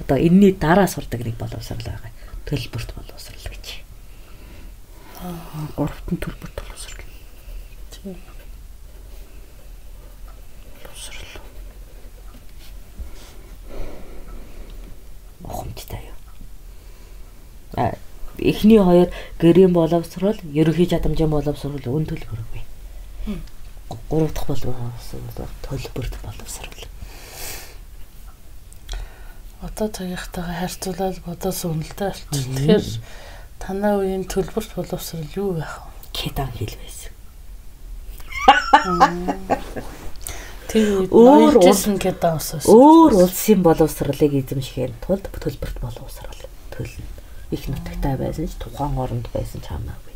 [0.00, 2.10] одоо энэний дараа сурдаг нэг боловсрал байгаа.
[2.46, 3.66] Төлбөрт боловсрал гэж.
[5.20, 7.04] Аа, гуравт нь төлбөрт боловсрал.
[7.90, 8.16] Тийм.
[10.80, 11.42] Боловсрал.
[15.44, 16.18] Ухамжтай юу?
[17.76, 17.98] Аа,
[18.38, 22.62] эхний хоёр гэрийн боловсрал, ерөөхий чадамжийн боловсрал үн төлбөр үгүй.
[23.90, 26.86] 3 дахь болон хагасан бол төлбөрт боловсрал.
[29.60, 32.46] Одоо цагийнхтайгаа харьцуулаад бодож үнэлтэй болчих.
[32.54, 32.86] Тэгэхээр
[33.58, 35.90] танаа үеийн төлбөрт боловсрал юу байх вэ?
[36.14, 37.12] Кедан хэл байсан.
[40.70, 42.70] Тэр өөр улсын кедан усаас.
[42.70, 47.06] Өөр улсын боловсралыг эзэмшихэд тулд төлбөрт боловсрал төлнө.
[47.50, 50.09] Их нутагтай байсан ч тухайн оронд байсан ч хамаагүй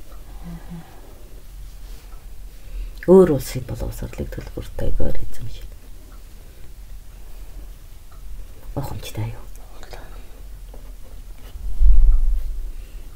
[3.06, 5.72] Өөр улсын боловсролыг төлбөртэйгээр эзэмшнэ.
[8.74, 9.44] Охомчтой юу?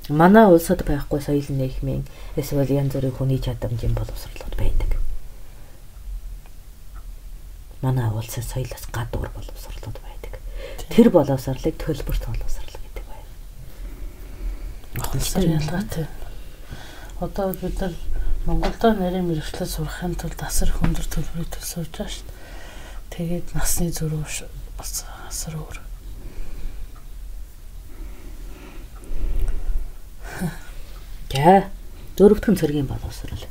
[0.09, 2.05] Манай улсад байхгүй соёл нийгмийн
[2.36, 4.97] эсвэл янз бүрийн хүний чадамжийн боловсролууд байдаг.
[7.84, 10.41] Манай улсад соёлоос гадуур боловсролууд байдаг.
[10.89, 13.28] Тэр боловсролыг төлбөрт боловсрол гэдэг байна.
[14.97, 16.07] Ахсар ялгаатай.
[17.20, 17.93] Одоо бид нар
[18.49, 22.40] Монголдо нарийн мэрэгчлээ сурахын тулд асар хөндөр төлбөрийг төлсөж байгаа шүү дээ.
[23.12, 24.24] Тэгээд насны зөрүү
[24.80, 25.76] бас асар өөр.
[31.38, 31.68] За
[32.16, 33.44] дөрөвдүгээр цэргийн боловсрол.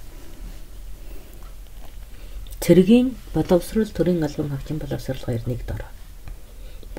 [2.59, 5.93] Цэргийн боловсрол төрийн албан хаагчийн боловсрол хоёр нэгд ороо.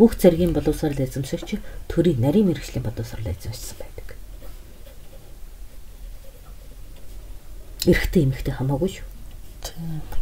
[0.00, 1.60] Бүх цэргийн боловсрол эзэмшигч
[1.92, 4.07] төрийн нарийн мэрэгжлийн боловсрол эзэмшсэн байдаг.
[7.86, 9.06] Эрэгтэй эмэгтэй хамаагүй шүү.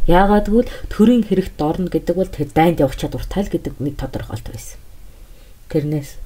[0.05, 4.47] Яагаад гэвэл төрийн хэрэгт орно гэдэг бол тэр дайнд явах чадвартай л гэдэг нэг тодорхойлт
[4.49, 4.77] байсан.
[5.71, 6.21] Тэрнээс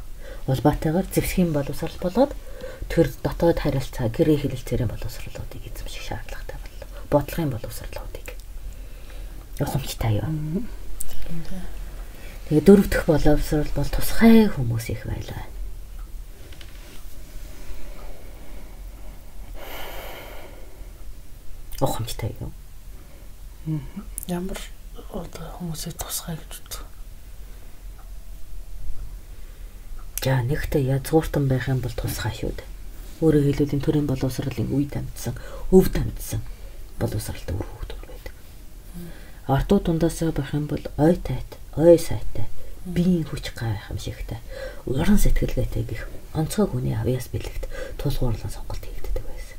[0.48, 2.32] улбаатайгаар зэвсгийн боловсрал болоод
[2.90, 6.88] тэр дотоод харилцаа гэрээ хэлэлцээрийн боловсролуудыг эзэмших шаардлагатай боллоо.
[7.12, 8.28] Бодлогын боловсролуудыг.
[9.60, 10.28] Ухамжтай юу?
[12.50, 15.46] Тэгээ дөрөв дэх боловсрол бол тусгай хүмүүс их байлаа.
[21.82, 22.52] Ухамжтай юу?
[24.28, 24.60] Ямар
[25.12, 26.84] одоо хүмүүсийг тусгай гэж үздэг.
[30.22, 32.70] За нэгтээ язгууртан байх юм бол тусгай шүү дээ.
[33.26, 35.34] Өөрөөр хэлбэл энэ төрлийн боловсролын үе дамжсан,
[35.74, 36.42] өв дамжсан
[37.02, 38.34] боловсралтай үр хөвгүүд байдаг.
[39.50, 42.46] Артуу дундаасаа байх юм бол ой тайт, ой сайтай,
[42.86, 44.38] биеийн хүч гайхамшигтай,
[44.86, 46.06] уран сэтгэлгээтэй гих
[46.38, 47.66] онцгой хүний авьяас бэлэгт
[47.98, 49.58] тулгуурлан сонголт хийгддэг байсан.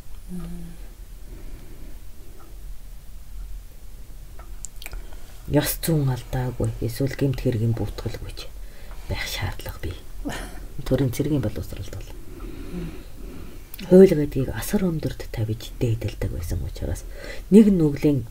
[5.53, 6.73] Ёс зүйн алдаагүй.
[6.81, 8.49] Эсвэл гэмт хэргийн бүтгэлгүйч
[9.09, 9.97] байх шаардлага бий.
[10.89, 12.09] Төрийн цэргийн боловсролд бол.
[13.93, 17.05] Хууль гэдгийг асар өмдөрт тавьж дээдэлдэг байсан учраас
[17.53, 18.25] нэг нүглийн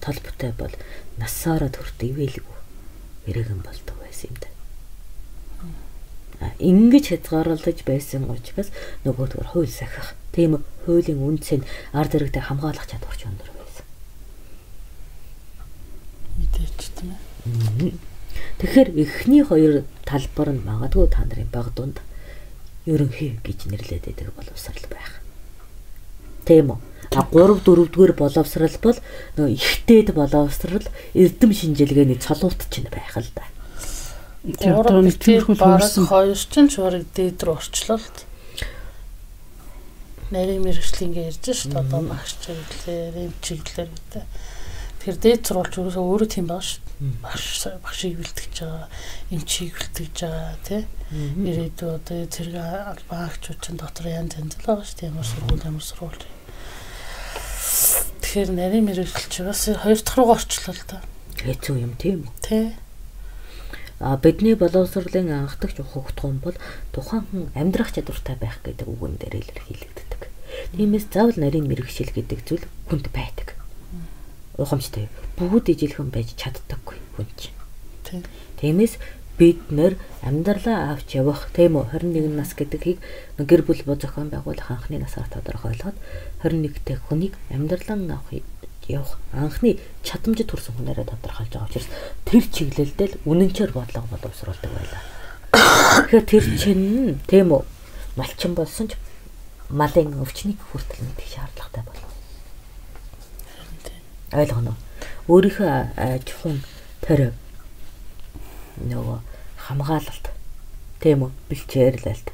[0.00, 0.72] толботой бол
[1.20, 2.56] насаараа төрт ивэлгүй
[3.28, 4.48] эргэн болдог байсан юм да.
[6.40, 8.72] А ингэж хязгаарлаж байсан учраас
[9.04, 10.16] нөгөөдгөр хууль сахих.
[10.32, 13.51] Тийм хуулийн үндсийг ард иргэдэд хамгаалах чадвар ч өндөр
[16.52, 17.96] Мэдээч тийм ээ.
[18.60, 21.98] Тэгэхээр эхний хоёр талбар нь магадгүй та нарын баг дунд
[22.86, 25.22] ерөнхий гэж нэрлэдэг байдаг боловсрал байх.
[26.44, 26.78] Тийм үү?
[27.12, 28.98] А 3 4-р боловсрал бол
[29.36, 33.44] нөгөө ихтэйд боловсрал эрдэм шинжилгээний цолуут ч байх л да.
[34.42, 36.06] Тийм одоо нэг тиймэрхүү хөрсөн.
[36.08, 38.26] хоёр чин чураг дээд рүү орчлолт.
[40.32, 41.84] Нарийн мэрэгжлийн гэж ярьж шүү дээ.
[41.84, 44.24] Одоо багш чиглэлээр, эм чиглэлээр гэдэг.
[45.02, 47.10] Тэр дээд сурвалж өөрөөсөө өөрөө тийм байгаа шүү дээ.
[47.26, 47.46] Багш
[47.82, 48.86] багшийг бэлтгэж байгаа,
[49.34, 50.82] эмчийг бэлтгэж байгаа тий.
[51.42, 55.10] Ирээдүйд одоо зэрэг албан хаагчууд ч дотор янз янз л байгаа шүү дээ.
[55.10, 56.22] Ямар сургууль, ямар сургууль.
[58.22, 61.02] Тэгэхээр нарийн мэрэгчлч бас хоёр дахь руу орчлоо л да.
[61.42, 62.34] Хэцүү юм тийм үү?
[62.38, 62.66] Тий.
[63.98, 66.54] А бидний боловсролын анхдагч ухагтгуун бол
[66.94, 70.22] тухайн хүн амьдрах чадвартай байх гэдэг үгэн дээр илэрхийлэгддэг.
[70.78, 73.58] Тиймээс заавал нарийн мэрэгшил гэдэг зүйл хүнд байдаг.
[74.58, 75.08] Ухамжтай.
[75.38, 77.56] Бүгд ижилхэн байж чаддаггүй хүн чинь.
[78.04, 78.20] Тий.
[78.60, 79.00] Тиймээс
[79.40, 83.00] бид нэр амьдралаа авч явах тийм үү 21 нас гэдгийг
[83.40, 85.96] гэр бүл бо зохион байгуулах анхны насаар тодорхойлоод
[86.44, 88.44] 21-тэй хүнийг амьдралан авах
[88.86, 91.88] явах анхны чадамжид хүрсэн хүнээрээ тодорхойлж байгаа учраас
[92.28, 95.02] тэр чиглэлдээ л үнэнчээр бодлого боловсруулдаг байлаа.
[96.12, 97.62] Тэгэхээр тэр чинь тийм үү
[98.20, 99.00] малчин болсон ч
[99.72, 102.11] малын өвчнийг хүртэл мэдэх шаардлагатай болов.
[104.32, 104.76] Ойлгоно.
[105.28, 106.64] Өөрийнхөө аж ахуйн
[107.04, 107.36] төрөв
[108.80, 109.18] нөгөө
[109.68, 110.26] хамгаалалт
[111.04, 112.28] тийм үү бэлчээрлэлт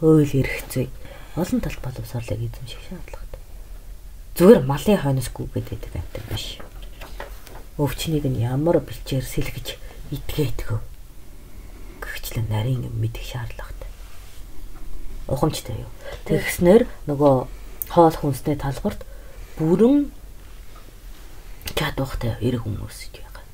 [0.00, 0.92] хууль эрх зүй
[1.40, 3.42] олон талт боловсролыг эзэмших шаардлагатай.
[4.36, 6.60] Зүгээр малын хойноосгүй гэдэг амтан биш.
[7.80, 9.78] Өвчнийг нь ямар бэлчээр сэлгэж
[10.12, 10.80] идгээдгөө.
[12.02, 13.90] Гэгчлэн нарийн юм мэдэх шаардлагатай.
[15.30, 15.90] Ухамжтай юу.
[16.26, 17.34] Тэгснээр нөгөө
[17.94, 19.06] хоол хүнсний талбарт
[19.56, 20.10] бүрэн
[21.74, 23.44] чадвахтай эрэг хүмүүс гэж байгаа.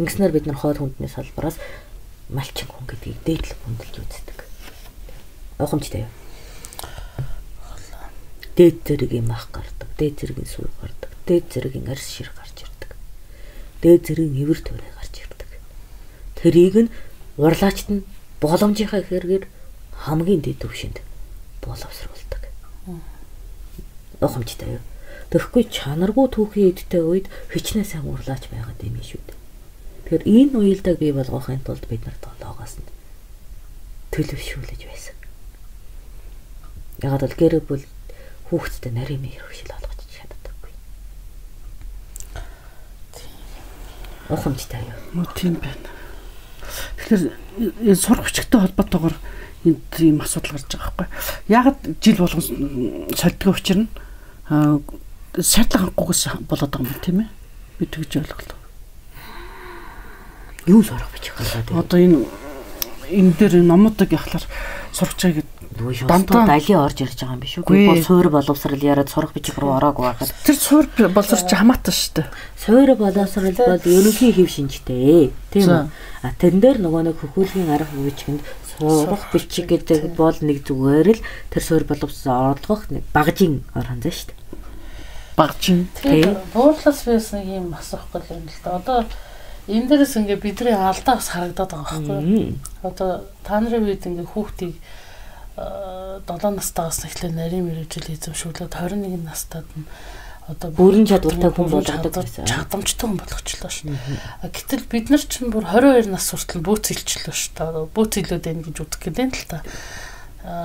[0.00, 1.56] Ингэснээр бид нар хоол хүндний салбараас
[2.28, 4.38] малчин хүн гэдгийг дээдлэг хүндэлж үздэг.
[5.62, 6.12] Ухамжтай юу.
[8.56, 12.96] Дээд зэргийн мах гардаг, дээд зэргийн сүү гардаг, дээд зэргийн арьс шир гарч ирдэг.
[13.84, 15.50] Дээд зэргийн эвэр төрөө гарч ирдэг.
[16.40, 16.92] Тэрийг нь
[17.36, 18.08] урлаачт нь
[18.40, 19.44] боломжийнхаа хэрэгээр
[20.08, 21.04] хамгийн дэд төвшөнд
[21.60, 22.42] боловсруулдаг.
[24.24, 24.84] Ухамжтай юу.
[25.30, 29.38] Тэгэхгүй чанаргүй түүхийн эдтэй үед хичнээн сайн урлаач байгаад юм шүү дээ.
[30.06, 32.86] Тэгэхээр энэ уялдааг бий болгохын тулд бид нар толоогоос нь
[34.14, 35.16] төлөвшүүлж байсан.
[37.02, 37.84] Ягаад бол гэр бүл
[38.48, 40.72] хүүхэдтэй нарийн мэрэгшил олгож чаддаггүй.
[44.30, 45.26] Ухамжтай юу?
[45.34, 45.90] Тийм байна.
[47.02, 47.22] Тэгэхээр
[47.82, 49.16] энэ сурах хүчтэй холбоотойгоор
[49.66, 51.08] энэ ийм асуудал гарч байгаа байхгүй.
[51.50, 53.90] Ягаад жил болгон сольдгоо учрна
[55.36, 57.30] шаардлагагүйгээс болоод байгаа юм тийм ээ.
[57.78, 58.58] Би тэгж ойлголоо.
[60.66, 61.84] Юу сурах бичих болоод.
[61.84, 62.24] Одоо энэ
[63.12, 64.44] энэ дээр номуудыг яхахаар
[64.92, 67.68] сурч байгаа гэдэг Дандаа далийн орж ирж байгаа юм биш үү?
[67.68, 70.32] Бол суур боловсрал яриад сурах бичих рүү ороогүй байхад.
[70.40, 72.28] Тэр суур боловсрч хамаатай шүү дээ.
[72.56, 75.36] Суур боловсрал бол ерөнхий хэв шинжтэй.
[75.52, 75.84] Тийм үү?
[76.24, 78.40] А тэрэн дээр нөгөө нэг хөхүүлгийн арга хөвчгөнд
[78.80, 81.20] сурах бичих гэдэг бол нэг зүгээр л
[81.52, 84.45] тэр суур боловсрал орлох нэг багжийн орхон заа шүү дээ
[85.36, 85.88] багжин.
[86.00, 88.80] Тэгээд буурлаас байсан юм асуухгүй юм л да.
[88.80, 88.98] Одоо
[89.68, 92.56] энэ дээрээс ингээ бидний алдаа бас харагдаад байгаа байхгүй юу?
[92.82, 93.10] Одоо
[93.44, 94.74] та нарын үед ингээ хүүхдийг
[95.56, 99.88] 7 настайгаас эхлээ нарийн мэрэгжил эзэмшүүлээд 21 настайд нь
[100.46, 102.46] одоо бүрэн чадвартай хүн болгодог гэсэн.
[102.46, 103.96] Чадамжтай хүн болгочлоо шүү.
[104.46, 107.90] Гэтэл бид нар чинь бүр 22 нас хүртэл бөөц илчлээ шүү.
[107.90, 109.58] Бөөц илүүд байна гэж үздэг гэдэг л та.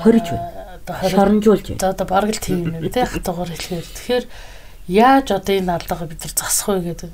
[0.05, 0.77] Хориж байна.
[0.77, 1.81] Одоо шоронжуулж байна.
[1.81, 3.87] За одоо бараг л тийм юм тий хатгаар хэлэхээр.
[3.89, 4.25] Тэгэхээр
[4.87, 7.11] яаж одоо энэ алдаага бид нар засах вэ гэдэг.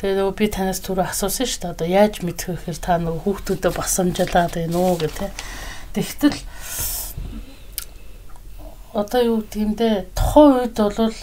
[0.00, 1.74] Тэгээ нөгөө би танаас түрүү асуусан шүү дээ.
[1.76, 5.30] Одоо яаж мэдэх вэ гэхээр та нөгөө хүүхдүүдэд басамжлаад байна уу гэх тээ.
[5.92, 6.38] Тэгтэл
[8.92, 11.16] одоо юу гэмдэ тухайн үед бол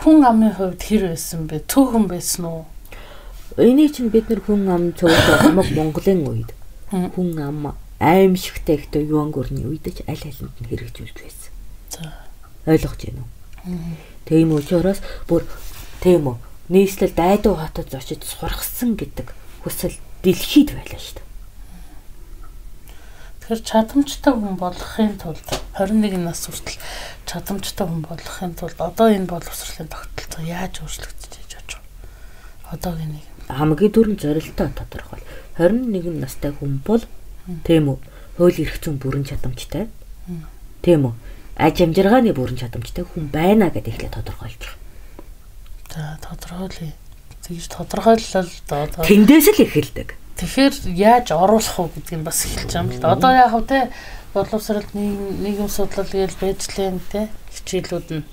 [0.00, 1.66] хүн амын хувьд хэр байсан бэ?
[1.70, 2.64] Цөөхөн байсан уу?
[3.56, 6.50] Энийг чинь бид нар хүн ам цөөхөн хамаг Монголын үед
[6.90, 11.52] хүн ам аимшигтай ихтэй юан гөрний үед ч аль алинд нь хэрэгжүүлж байсан.
[11.88, 12.12] За.
[12.68, 14.05] Ойлгож байна уу?
[14.26, 14.98] Тийм учраас
[15.30, 15.46] бүр
[16.02, 16.36] тийм үү
[16.68, 19.30] нийслэл дайдуу хотод зочид сургасан гэдэг
[19.62, 19.94] хүсэл
[20.26, 21.26] дэлхийд байлаа шүү дээ.
[23.46, 25.46] Тэгэхээр чадамжтай хүн болохын тулд
[25.78, 26.82] 21 нас хүртэл
[27.22, 32.74] чадамжтай хүн болохын тулд одоо энэ боловсролын тогтолцоо яаж өөрчлөгдөж иж болж байгаа.
[32.74, 35.22] Одоогийн нэг хамгийн дөрөв зорилтоо тодорхой.
[35.62, 37.06] 21 настай хүн бол
[37.62, 37.98] тийм үү
[38.42, 39.86] хууль эрх зүйн бүрэн чадамжтай.
[40.82, 41.14] Тийм үү
[41.56, 44.84] аж амжиргааны бүрэн чадамжтай хүн байна гэдээ эхлээд тодорхойлж байгаа.
[45.88, 46.92] За тодорхойлъё.
[47.48, 50.08] Тэгж тодорхойлол одоо тэндээс л эхэлдэг.
[50.36, 53.12] Тэгэхээр яаж оруулах уу гэдгийг бас эхэлж байгаа юм л да.
[53.16, 53.78] Одоо яг хав те
[54.36, 58.24] боловсролд нийгэм судлал гээл байжлын те хичээлүүд нь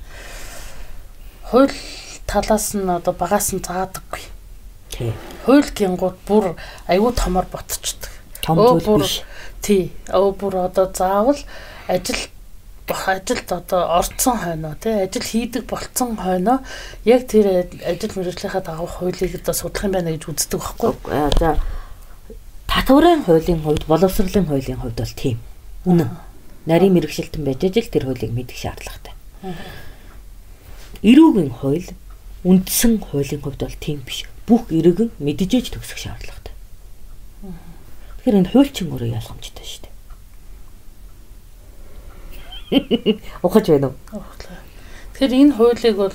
[1.48, 1.72] хууль
[2.28, 4.24] талаас нь одоо багаас нь заадаггүй.
[4.92, 5.14] Тий.
[5.48, 6.60] Хууль гингууд бүр
[6.92, 8.12] аюу томор ботчдөг.
[8.44, 9.24] Том зүйл биш.
[9.64, 9.96] Тий.
[10.12, 11.40] Өө бүр одоо заавал
[11.88, 12.20] ажил
[12.92, 16.60] ажилд одоо орцсон хойноо тий ажил хийдэг болцсон хойноо
[17.06, 20.92] яг тэр ажил мэргэжлийнхаа дагав хуулийг одоо судлах юм байна гэж үздэг байхгүй.
[21.40, 21.60] За
[22.68, 25.40] татварын хуулийн хувьд боловсролын хуулийн хувьд бол тийм.
[25.86, 26.10] Үнэн.
[26.66, 29.14] Нарийн мэрэгшилтэн байж ажил тэр хуулийг мэдэх шаардлагатай.
[31.04, 31.88] Эрүүгийн хууль
[32.44, 34.28] үндсэн хуулийн хувьд бол тийм биш.
[34.48, 36.54] Бүх эргэн мэджээж төгсөх шаардлагатай.
[38.24, 39.93] Тэгэхээр энэ хуульчин өөрөө ялгамжтай шүү дээ.
[43.44, 44.22] Ухаж байна уу?
[45.14, 46.14] Тэгэхээр энэ хуулийг бол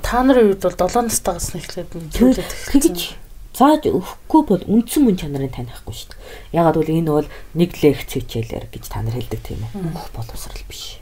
[0.00, 3.14] та нарын үед бол 7 настайгаас эхлээд зүйлээд тэгж
[3.54, 6.58] зааж өгөхгүй бол үндсэн мөн чанарыг танихгүй шүү дээ.
[6.58, 9.94] Ягаад гэвэл энэ бол нэг лекц хичээлэр гэж та нар хэлдэг тийм үү?
[9.94, 10.98] Бүх боловсрал биш.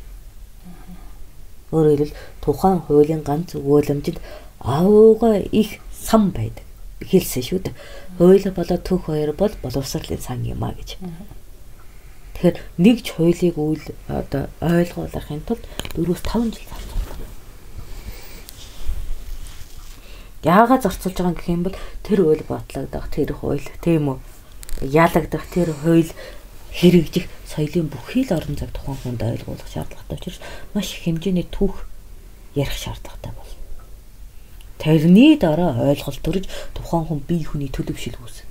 [1.73, 4.21] Өөрөөр хэлбэл тухайн хуулийн ганц өгүүлэмжид
[4.61, 6.69] аавууга их сан байдаг.
[7.01, 7.75] Хэлсэн шүү дээ.
[8.21, 11.01] Хууль болоод төх хоёр бол боловсролын сан юм а гэж.
[12.43, 15.63] Тэгэхээр нэг ч хуулийг үйл одоо ойлгуулахын тулд
[15.95, 17.21] 4-5 жил зарцуулдаг.
[20.43, 24.19] Яагаад зарцуулж байгаа гэх юм бол тэр үйл батлагдах тэр хууль тийм үү?
[24.91, 26.11] Ялагдах тэр хууль
[26.75, 30.43] хэрэгжих соёлын бүхий л орон зай тухайн хүнд ойлгуулах шаардлагатай учраас
[30.75, 31.87] маш их хэмжээний түүх
[32.59, 33.53] ярих шаардлагатай бол.
[34.83, 38.51] Тэрний дараа ойлголт төрж тухайн хүн бие хүний төлөвшил үүснэ.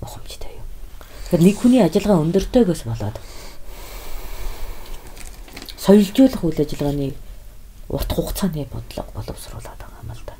[0.00, 0.49] Ухамжтай
[1.30, 3.16] Тэгэхээр нэг хүний ажиллагаа өндөртэйгөөс болоод
[5.78, 7.08] соёлжуулах үйл ажиллагааны
[7.88, 10.34] урт хугацааны бодлого боловсруулад байгаа юм л да.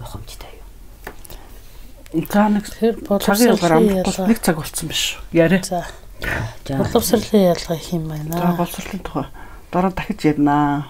[0.00, 2.24] Ухамжтай юу.
[2.32, 4.26] За нэг Тэгэхээр гараа ялгаа.
[4.28, 5.36] нэг цаг болцсон биш үү?
[5.36, 5.62] Яриа.
[5.62, 5.84] За
[6.64, 8.56] За боловсролын ялгаа хэм За байна.
[8.56, 9.26] боловсролын тухай
[9.72, 10.88] дараа дахиж ярина.